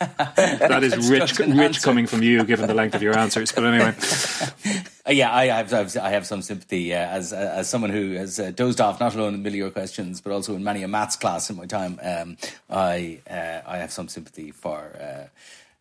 that 0.36 0.84
is 0.84 1.10
rich, 1.10 1.38
rich 1.38 1.84
coming 1.84 2.08
from 2.08 2.24
you, 2.24 2.44
given 2.44 2.68
the 2.68 2.74
length 2.74 2.96
of 2.96 3.04
your 3.04 3.16
answers. 3.18 3.52
But 3.52 3.66
anyway, 3.66 3.94
uh, 5.08 5.12
yeah, 5.12 5.34
I 5.34 5.46
have, 5.46 5.98
I 5.98 6.10
have 6.10 6.26
some 6.26 6.42
sympathy 6.42 6.94
uh, 6.94 6.98
as 6.98 7.34
uh, 7.34 7.54
as 7.56 7.70
someone 7.70 7.92
who 7.92 8.14
has 8.14 8.40
uh, 8.40 8.52
dozed 8.52 8.82
off 8.82 9.00
not 9.00 9.14
alone 9.14 9.34
in 9.34 9.34
the 9.34 9.44
middle 9.44 9.58
of 9.58 9.60
your 9.60 9.70
questions, 9.70 10.20
but 10.20 10.32
also 10.32 10.56
in 10.56 10.64
many 10.64 10.82
a 10.82 10.88
maths 10.88 11.16
class 11.16 11.52
in 11.52 11.56
my 11.56 11.68
time. 11.68 12.00
Um, 12.02 12.38
I 12.70 13.20
uh, 13.30 13.62
I 13.68 13.78
have 13.78 13.92
some 13.92 14.08
sympathy 14.08 14.52
for. 14.52 15.28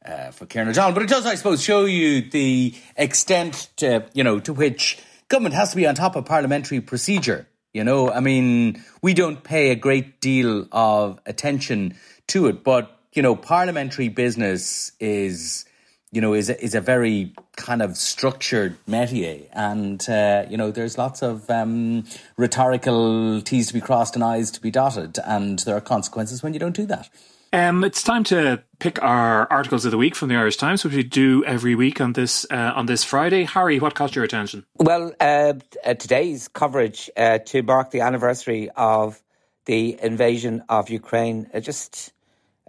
Uh, 0.02 0.30
for 0.30 0.46
Kieran 0.46 0.66
O'Donnell, 0.66 0.94
but 0.94 1.02
it 1.02 1.11
does, 1.11 1.26
I 1.26 1.35
suppose, 1.35 1.62
show 1.62 1.85
you 1.85 2.22
the 2.22 2.74
extent, 2.96 3.68
to, 3.76 4.06
you 4.14 4.24
know, 4.24 4.40
to 4.40 4.54
which 4.54 4.98
government 5.28 5.54
has 5.54 5.70
to 5.70 5.76
be 5.76 5.87
on 5.87 5.94
top 5.94 6.16
of 6.16 6.24
parliamentary 6.24 6.80
procedure. 6.80 7.46
You 7.74 7.85
know, 7.85 8.11
I 8.11 8.20
mean, 8.20 8.83
we 9.02 9.12
don't 9.12 9.44
pay 9.44 9.70
a 9.70 9.76
great 9.76 10.22
deal 10.22 10.66
of 10.72 11.20
attention 11.26 11.96
to 12.28 12.46
it, 12.46 12.64
but 12.64 12.99
you 13.12 13.23
know, 13.23 13.35
parliamentary 13.35 14.09
business 14.09 14.92
is, 15.01 15.64
you 16.12 16.20
know, 16.20 16.35
is 16.35 16.51
a, 16.51 16.62
is 16.62 16.75
a 16.75 16.81
very 16.81 17.35
kind 17.57 17.83
of 17.83 17.96
structured 17.96 18.77
métier, 18.87 19.46
and 19.53 20.09
uh, 20.09 20.46
you 20.49 20.57
know, 20.57 20.70
there's 20.70 20.99
lots 20.99 21.23
of 21.23 21.49
um, 21.51 22.05
rhetorical 22.37 23.40
T's 23.42 23.68
to 23.68 23.75
be 23.75 23.81
crossed 23.81 24.14
and 24.14 24.25
I's 24.25 24.51
to 24.53 24.61
be 24.61 24.70
dotted, 24.70 25.18
and 25.25 25.59
there 25.61 25.77
are 25.77 25.81
consequences 25.81 26.42
when 26.42 26.53
you 26.53 26.61
don't 26.61 26.77
do 26.77 26.87
that. 26.87 27.09
Um, 27.53 27.83
it's 27.83 28.05
time 28.05 28.23
to 28.25 28.62
pick 28.79 29.03
our 29.03 29.53
articles 29.53 29.85
of 29.85 29.90
the 29.90 29.99
week 29.99 30.14
from 30.14 30.29
the 30.29 30.37
Irish 30.37 30.57
Times, 30.57 30.85
which 30.85 30.94
we 30.94 31.03
do 31.03 31.44
every 31.44 31.75
week 31.75 32.01
on 32.01 32.12
this 32.12 32.46
uh, 32.49 32.73
on 32.77 32.87
this 32.87 33.03
Friday. 33.03 33.42
Harry, 33.42 33.81
what 33.81 33.96
caught 33.96 34.14
your 34.14 34.25
attention? 34.25 34.64
Well, 34.77 35.12
uh, 35.18 35.55
uh, 35.85 35.94
today's 35.94 36.46
coverage 36.46 37.11
uh, 37.16 37.38
to 37.38 37.62
mark 37.62 37.90
the 37.90 38.03
anniversary 38.03 38.70
of 38.77 39.20
the 39.64 39.99
invasion 40.01 40.62
of 40.68 40.90
Ukraine, 40.90 41.51
uh, 41.53 41.59
just 41.59 42.12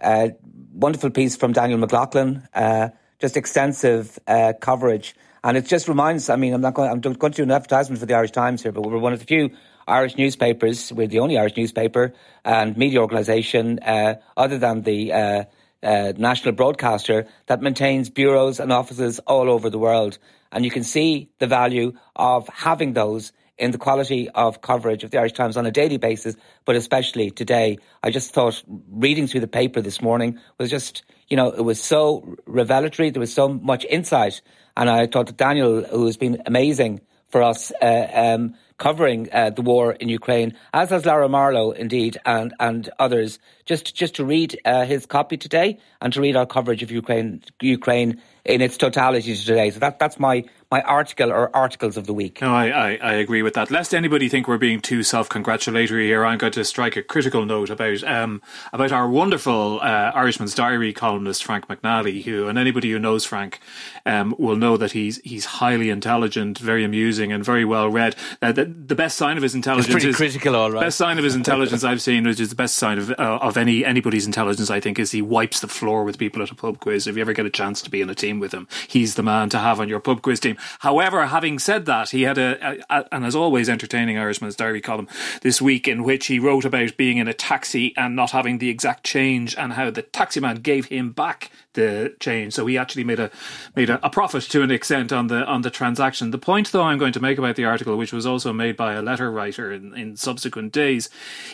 uh, 0.02 0.28
wonderful 0.72 1.10
piece 1.10 1.36
from 1.36 1.52
Daniel 1.52 1.78
McLaughlin, 1.78 2.46
uh, 2.54 2.88
just 3.18 3.36
extensive 3.36 4.18
uh, 4.26 4.52
coverage. 4.60 5.14
And 5.44 5.56
it 5.56 5.66
just 5.66 5.88
reminds, 5.88 6.30
I 6.30 6.36
mean, 6.36 6.54
I'm 6.54 6.60
not 6.60 6.74
going, 6.74 6.90
I'm 6.90 7.00
going 7.00 7.32
to 7.32 7.36
do 7.36 7.42
an 7.42 7.50
advertisement 7.50 8.00
for 8.00 8.06
the 8.06 8.14
Irish 8.14 8.30
Times 8.30 8.62
here, 8.62 8.72
but 8.72 8.82
we're 8.82 8.98
one 8.98 9.12
of 9.12 9.18
the 9.18 9.26
few 9.26 9.50
Irish 9.86 10.16
newspapers. 10.16 10.92
We're 10.92 11.08
the 11.08 11.18
only 11.18 11.38
Irish 11.38 11.56
newspaper 11.56 12.14
and 12.44 12.76
media 12.76 13.00
organisation, 13.00 13.80
uh, 13.80 14.16
other 14.36 14.58
than 14.58 14.82
the 14.82 15.12
uh, 15.12 15.44
national 15.82 16.54
broadcaster, 16.54 17.26
that 17.46 17.60
maintains 17.60 18.08
bureaus 18.08 18.60
and 18.60 18.72
offices 18.72 19.18
all 19.20 19.50
over 19.50 19.68
the 19.68 19.78
world. 19.78 20.18
And 20.52 20.64
you 20.64 20.70
can 20.70 20.84
see 20.84 21.30
the 21.38 21.46
value 21.46 21.94
of 22.14 22.48
having 22.48 22.92
those 22.92 23.32
in 23.58 23.70
the 23.70 23.78
quality 23.78 24.28
of 24.30 24.60
coverage 24.60 25.04
of 25.04 25.10
the 25.10 25.18
Irish 25.18 25.32
Times 25.32 25.56
on 25.56 25.66
a 25.66 25.70
daily 25.70 25.98
basis, 25.98 26.36
but 26.64 26.76
especially 26.76 27.30
today. 27.30 27.78
I 28.02 28.10
just 28.10 28.32
thought 28.32 28.62
reading 28.90 29.26
through 29.26 29.40
the 29.40 29.48
paper 29.48 29.80
this 29.80 30.00
morning 30.00 30.38
was 30.58 30.70
just, 30.70 31.04
you 31.28 31.36
know, 31.36 31.50
it 31.50 31.62
was 31.62 31.80
so 31.82 32.36
revelatory. 32.46 33.10
There 33.10 33.20
was 33.20 33.34
so 33.34 33.48
much 33.48 33.84
insight. 33.84 34.40
And 34.76 34.88
I 34.88 35.06
thought 35.06 35.26
that 35.26 35.36
Daniel, 35.36 35.82
who 35.84 36.06
has 36.06 36.16
been 36.16 36.42
amazing 36.46 37.02
for 37.28 37.42
us, 37.42 37.72
uh, 37.80 38.08
um, 38.14 38.54
covering 38.82 39.28
uh, 39.32 39.50
the 39.50 39.62
war 39.62 39.92
in 39.92 40.08
Ukraine, 40.08 40.56
as 40.74 40.90
has 40.90 41.06
Lara 41.06 41.28
Marlowe, 41.28 41.70
indeed, 41.70 42.18
and 42.26 42.52
and 42.58 42.90
others. 42.98 43.38
Just 43.64 43.94
just 43.94 44.16
to 44.16 44.24
read 44.24 44.60
uh, 44.64 44.84
his 44.84 45.06
copy 45.06 45.36
today 45.36 45.78
and 46.00 46.12
to 46.12 46.20
read 46.20 46.36
our 46.36 46.46
coverage 46.46 46.82
of 46.82 46.90
Ukraine 46.90 47.42
Ukraine 47.60 48.20
in 48.44 48.60
its 48.60 48.76
totality 48.76 49.36
today. 49.36 49.70
So 49.70 49.78
that 49.80 49.98
that's 49.98 50.18
my 50.18 50.44
my 50.72 50.80
article 50.82 51.30
or 51.30 51.54
articles 51.54 51.98
of 51.98 52.06
the 52.06 52.14
week. 52.14 52.40
No, 52.40 52.52
I, 52.52 52.68
I, 52.68 52.98
I 53.02 53.12
agree 53.12 53.42
with 53.42 53.52
that. 53.54 53.70
Lest 53.70 53.94
anybody 53.94 54.30
think 54.30 54.48
we're 54.48 54.56
being 54.56 54.80
too 54.80 55.02
self 55.02 55.28
congratulatory 55.28 56.06
here, 56.06 56.24
I'm 56.24 56.38
going 56.38 56.52
to 56.52 56.64
strike 56.64 56.96
a 56.96 57.02
critical 57.02 57.44
note 57.44 57.68
about 57.68 58.02
um, 58.04 58.40
about 58.72 58.90
our 58.90 59.06
wonderful 59.06 59.80
uh, 59.82 60.12
Irishman's 60.14 60.54
Diary 60.54 60.94
columnist 60.94 61.44
Frank 61.44 61.68
McNally, 61.68 62.24
who 62.24 62.48
and 62.48 62.58
anybody 62.58 62.90
who 62.90 62.98
knows 62.98 63.26
Frank 63.26 63.60
um, 64.06 64.34
will 64.38 64.56
know 64.56 64.78
that 64.78 64.92
he's 64.92 65.18
he's 65.18 65.44
highly 65.44 65.90
intelligent, 65.90 66.58
very 66.58 66.84
amusing, 66.84 67.32
and 67.32 67.44
very 67.44 67.66
well 67.66 67.90
read. 67.90 68.16
Uh, 68.40 68.50
the, 68.52 68.64
the, 68.64 68.94
best 68.94 69.18
sign 69.18 69.36
of 69.36 69.42
his 69.42 69.54
intelligence 69.54 69.88
it's 69.88 69.92
pretty 69.92 70.08
is 70.08 70.16
critical, 70.16 70.56
all 70.56 70.70
right. 70.72 70.80
Best 70.80 70.96
sign 70.96 71.18
of 71.18 71.24
his 71.24 71.34
intelligence 71.34 71.84
I've 71.84 72.00
seen, 72.00 72.24
which 72.24 72.40
is 72.40 72.48
the 72.48 72.56
best 72.56 72.76
sign 72.76 72.96
of 72.96 73.10
uh, 73.10 73.38
of 73.42 73.58
any 73.58 73.84
anybody's 73.84 74.24
intelligence, 74.24 74.70
I 74.70 74.80
think, 74.80 74.98
is 74.98 75.10
he 75.10 75.20
wipes 75.20 75.60
the 75.60 75.68
floor 75.68 76.02
with 76.02 76.16
people 76.16 76.40
at 76.40 76.50
a 76.50 76.54
pub 76.54 76.80
quiz. 76.80 77.06
If 77.06 77.16
you 77.16 77.20
ever 77.20 77.34
get 77.34 77.44
a 77.44 77.50
chance 77.50 77.82
to 77.82 77.90
be 77.90 78.00
in 78.00 78.08
a 78.08 78.14
team 78.14 78.40
with 78.40 78.54
him, 78.54 78.66
he's 78.88 79.16
the 79.16 79.22
man 79.22 79.50
to 79.50 79.58
have 79.58 79.78
on 79.78 79.90
your 79.90 80.00
pub 80.00 80.22
quiz 80.22 80.40
team. 80.40 80.56
However, 80.80 81.26
having 81.26 81.58
said 81.58 81.86
that, 81.86 82.10
he 82.10 82.22
had 82.22 82.38
a, 82.38 82.58
a, 82.66 82.78
a 82.90 83.04
and 83.12 83.24
as 83.24 83.36
always 83.36 83.68
entertaining 83.68 84.18
Irishman's 84.18 84.56
Diary 84.56 84.80
column 84.80 85.08
this 85.42 85.60
week 85.60 85.88
in 85.88 86.02
which 86.02 86.26
he 86.26 86.38
wrote 86.38 86.64
about 86.64 86.96
being 86.96 87.18
in 87.18 87.28
a 87.28 87.34
taxi 87.34 87.94
and 87.96 88.16
not 88.16 88.30
having 88.30 88.58
the 88.58 88.68
exact 88.68 89.04
change 89.04 89.56
and 89.56 89.74
how 89.74 89.90
the 89.90 90.02
taxi 90.02 90.40
man 90.40 90.56
gave 90.56 90.86
him 90.86 91.12
back 91.12 91.50
the 91.74 92.14
change. 92.20 92.54
So 92.54 92.66
he 92.66 92.78
actually 92.78 93.04
made 93.04 93.20
a 93.20 93.30
made 93.74 93.90
a, 93.90 94.04
a, 94.04 94.10
profit 94.10 94.42
to 94.44 94.62
an 94.62 94.70
extent 94.70 95.12
on 95.12 95.28
the 95.28 95.44
on 95.44 95.62
the 95.62 95.70
transaction. 95.70 96.30
The 96.30 96.38
point, 96.38 96.72
though, 96.72 96.82
I'm 96.82 96.98
going 96.98 97.12
to 97.12 97.20
make 97.20 97.38
about 97.38 97.56
the 97.56 97.64
article, 97.64 97.96
which 97.96 98.12
was 98.12 98.26
also 98.26 98.52
made 98.52 98.76
by 98.76 98.94
a 98.94 99.02
letter 99.02 99.30
writer 99.30 99.72
in, 99.72 99.94
in 99.94 100.16
subsequent 100.16 100.72
days, 100.72 101.08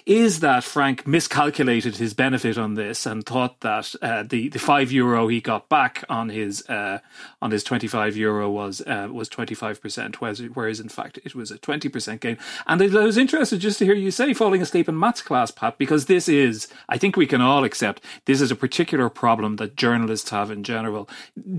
is 0.07 0.40
that 0.40 0.64
Frank 0.64 1.07
miscalculated 1.07 1.96
his 1.96 2.14
benefit 2.14 2.59
on 2.59 2.74
this 2.74 3.07
and 3.07 3.24
thought 3.24 3.61
that 3.61 3.94
uh, 4.02 4.22
the 4.22 4.48
the 4.48 4.59
five 4.59 4.90
euro 4.92 5.28
he 5.28 5.40
got 5.40 5.68
back 5.68 6.04
on 6.09 6.28
his 6.28 6.68
uh, 6.68 6.98
on 7.40 7.50
his 7.50 7.62
twenty 7.62 7.87
five 7.87 8.16
euro 8.16 8.50
was 8.50 8.81
uh, 8.87 9.09
was 9.11 9.28
twenty 9.28 9.54
five 9.54 9.81
percent, 9.81 10.20
whereas 10.20 10.40
whereas 10.54 10.81
in 10.81 10.88
fact 10.88 11.18
it 11.24 11.35
was 11.35 11.50
a 11.50 11.59
twenty 11.59 11.88
percent 11.88 12.20
gain. 12.20 12.38
And 12.66 12.83
I 12.83 13.04
was 13.04 13.16
interested 13.16 13.61
just 13.61 13.78
to 13.78 13.85
hear 13.85 13.94
you 13.94 14.11
say 14.11 14.35
falling 14.35 14.62
asleep 14.62 14.88
in 14.88 14.98
maths 14.98 15.22
class, 15.22 15.50
Pat, 15.50 15.78
because 15.78 16.07
this 16.07 16.28
is 16.28 16.68
I 16.88 16.98
think 16.98 17.16
we 17.16 17.26
can 17.26 17.40
all 17.40 17.64
accept 17.64 18.02
this 18.24 18.40
is 18.40 18.50
a 18.50 18.57
particular 18.57 19.09
problem 19.09 19.57
that 19.57 19.76
journalists 19.76 20.07
journalists 20.08 20.30
have 20.30 20.50
in 20.50 20.62
general. 20.62 21.06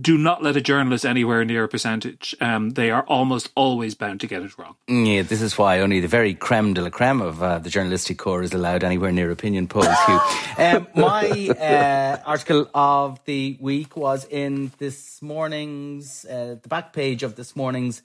Do 0.02 0.18
not 0.18 0.42
let 0.42 0.58
a 0.58 0.62
journalist 0.62 1.06
anywhere 1.06 1.46
near 1.46 1.66
a 1.66 1.68
percentage. 1.68 2.36
Um, 2.42 2.72
they 2.72 2.90
are 2.90 3.04
almost 3.04 3.52
always 3.54 3.94
bound 3.94 4.22
to 4.22 4.28
get 4.28 4.42
it 4.42 4.58
wrong. 4.58 4.76
Yeah, 4.88 5.22
this 5.22 5.42
is 5.42 5.56
why 5.56 5.80
only 5.82 6.00
the 6.00 6.08
very 6.08 6.34
creme 6.34 6.74
de 6.74 6.82
la 6.82 6.90
creme 6.90 7.22
of 7.22 7.44
uh, 7.44 7.60
the 7.60 7.70
journalistic 7.70 8.18
corps 8.18 8.42
is 8.42 8.54
allowed 8.54 8.84
anywhere 8.84 9.12
near 9.12 9.30
opinion 9.30 9.68
polls. 9.68 9.86
um, 10.58 10.88
my 10.96 11.50
uh, 11.60 12.18
article 12.26 12.68
of 12.74 13.20
the 13.26 13.56
week 13.62 13.96
was 13.96 14.26
in 14.26 14.72
this 14.80 15.22
morning's, 15.22 16.26
uh, 16.26 16.56
the 16.60 16.70
back 16.70 16.92
page 16.92 17.22
of 17.22 17.36
this 17.36 17.56
morning's 17.56 18.02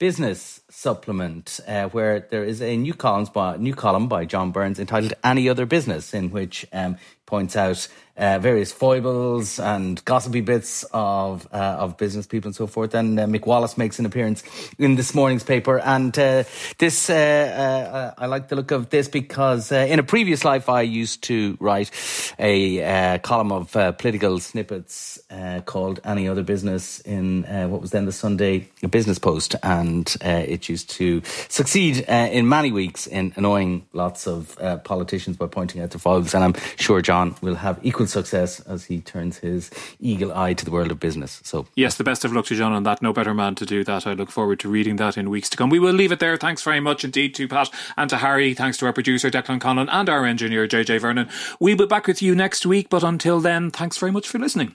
business 0.00 0.60
supplement, 0.70 1.60
uh, 1.68 1.88
where 1.90 2.26
there 2.30 2.44
is 2.44 2.60
a 2.60 2.76
new 2.76 2.94
column 2.94 3.28
by 3.32 3.56
new 3.56 3.74
column 3.74 4.08
by 4.08 4.24
John 4.24 4.50
Burns 4.50 4.78
entitled 4.78 5.14
"Any 5.22 5.48
Other 5.48 5.66
Business," 5.66 6.12
in 6.12 6.30
which 6.30 6.66
um, 6.72 6.96
points 7.26 7.56
out 7.56 7.88
uh, 8.16 8.38
various 8.38 8.72
foibles 8.72 9.58
and 9.58 10.04
gossipy 10.04 10.40
bits 10.40 10.84
of 10.92 11.48
uh, 11.52 11.56
of 11.56 11.96
business 11.96 12.26
people 12.26 12.48
and 12.48 12.54
so 12.54 12.66
forth. 12.66 12.94
And 12.94 13.18
uh, 13.18 13.26
Mick 13.26 13.46
Wallace 13.46 13.76
makes 13.76 13.98
an 13.98 14.06
appearance 14.06 14.42
in 14.78 14.94
this 14.94 15.14
morning's 15.14 15.42
paper. 15.42 15.80
And 15.80 16.16
uh, 16.18 16.44
this, 16.78 17.10
uh, 17.10 17.14
uh, 17.14 18.14
I 18.16 18.26
like 18.26 18.48
the 18.48 18.56
look 18.56 18.70
of 18.70 18.90
this 18.90 19.08
because 19.08 19.72
in 19.72 19.98
a 19.98 20.02
previous 20.02 20.44
life 20.44 20.68
I 20.68 20.82
used 20.82 21.24
to 21.24 21.56
write 21.60 21.90
a 22.38 23.18
column 23.22 23.52
of 23.52 23.72
political 23.98 24.38
snippets 24.38 25.20
called 25.64 26.00
"Any 26.04 26.28
Other 26.28 26.42
Business" 26.42 27.00
in 27.00 27.42
what 27.70 27.80
was 27.80 27.90
then 27.90 28.04
the 28.04 28.12
Sunday 28.12 28.68
Business 28.88 29.18
Post, 29.18 29.56
and 29.62 30.14
it 30.20 30.68
used 30.68 30.90
to 30.90 31.22
succeed 31.48 31.98
in 32.08 32.48
many 32.48 32.70
weeks 32.70 33.06
in 33.06 33.32
annoying 33.36 33.86
lots 33.92 34.26
of 34.26 34.56
politicians 34.84 35.36
by 35.36 35.46
pointing 35.46 35.82
out 35.82 35.90
their 35.90 35.98
foibles. 35.98 36.34
And 36.34 36.44
I'm 36.44 36.54
sure 36.76 37.02
John 37.14 37.36
will 37.42 37.54
have 37.54 37.78
equal 37.84 38.08
success 38.08 38.58
as 38.62 38.86
he 38.86 39.00
turns 39.00 39.38
his 39.38 39.70
eagle 40.00 40.32
eye 40.34 40.52
to 40.52 40.64
the 40.64 40.72
world 40.72 40.90
of 40.90 40.98
business. 40.98 41.40
So 41.44 41.68
yes, 41.76 41.94
the 41.94 42.02
best 42.02 42.24
of 42.24 42.32
luck 42.32 42.46
to 42.46 42.56
John 42.56 42.72
on 42.72 42.82
that. 42.82 43.02
No 43.02 43.12
better 43.12 43.32
man 43.32 43.54
to 43.54 43.64
do 43.64 43.84
that. 43.84 44.04
I 44.04 44.14
look 44.14 44.32
forward 44.32 44.58
to 44.60 44.68
reading 44.68 44.96
that 44.96 45.16
in 45.16 45.30
weeks 45.30 45.48
to 45.50 45.56
come. 45.56 45.70
We 45.70 45.78
will 45.78 45.92
leave 45.92 46.10
it 46.10 46.18
there. 46.18 46.36
Thanks 46.36 46.64
very 46.64 46.80
much 46.80 47.04
indeed 47.04 47.32
to 47.36 47.46
Pat 47.46 47.70
and 47.96 48.10
to 48.10 48.16
Harry. 48.16 48.52
Thanks 48.52 48.78
to 48.78 48.86
our 48.86 48.92
producer 48.92 49.30
Declan 49.30 49.60
Conlon 49.60 49.88
and 49.92 50.08
our 50.08 50.26
engineer 50.26 50.66
JJ 50.66 51.00
Vernon. 51.00 51.28
We'll 51.60 51.76
be 51.76 51.86
back 51.86 52.08
with 52.08 52.20
you 52.20 52.34
next 52.34 52.66
week. 52.66 52.88
But 52.90 53.04
until 53.04 53.38
then, 53.38 53.70
thanks 53.70 53.96
very 53.96 54.10
much 54.10 54.26
for 54.26 54.40
listening. 54.40 54.74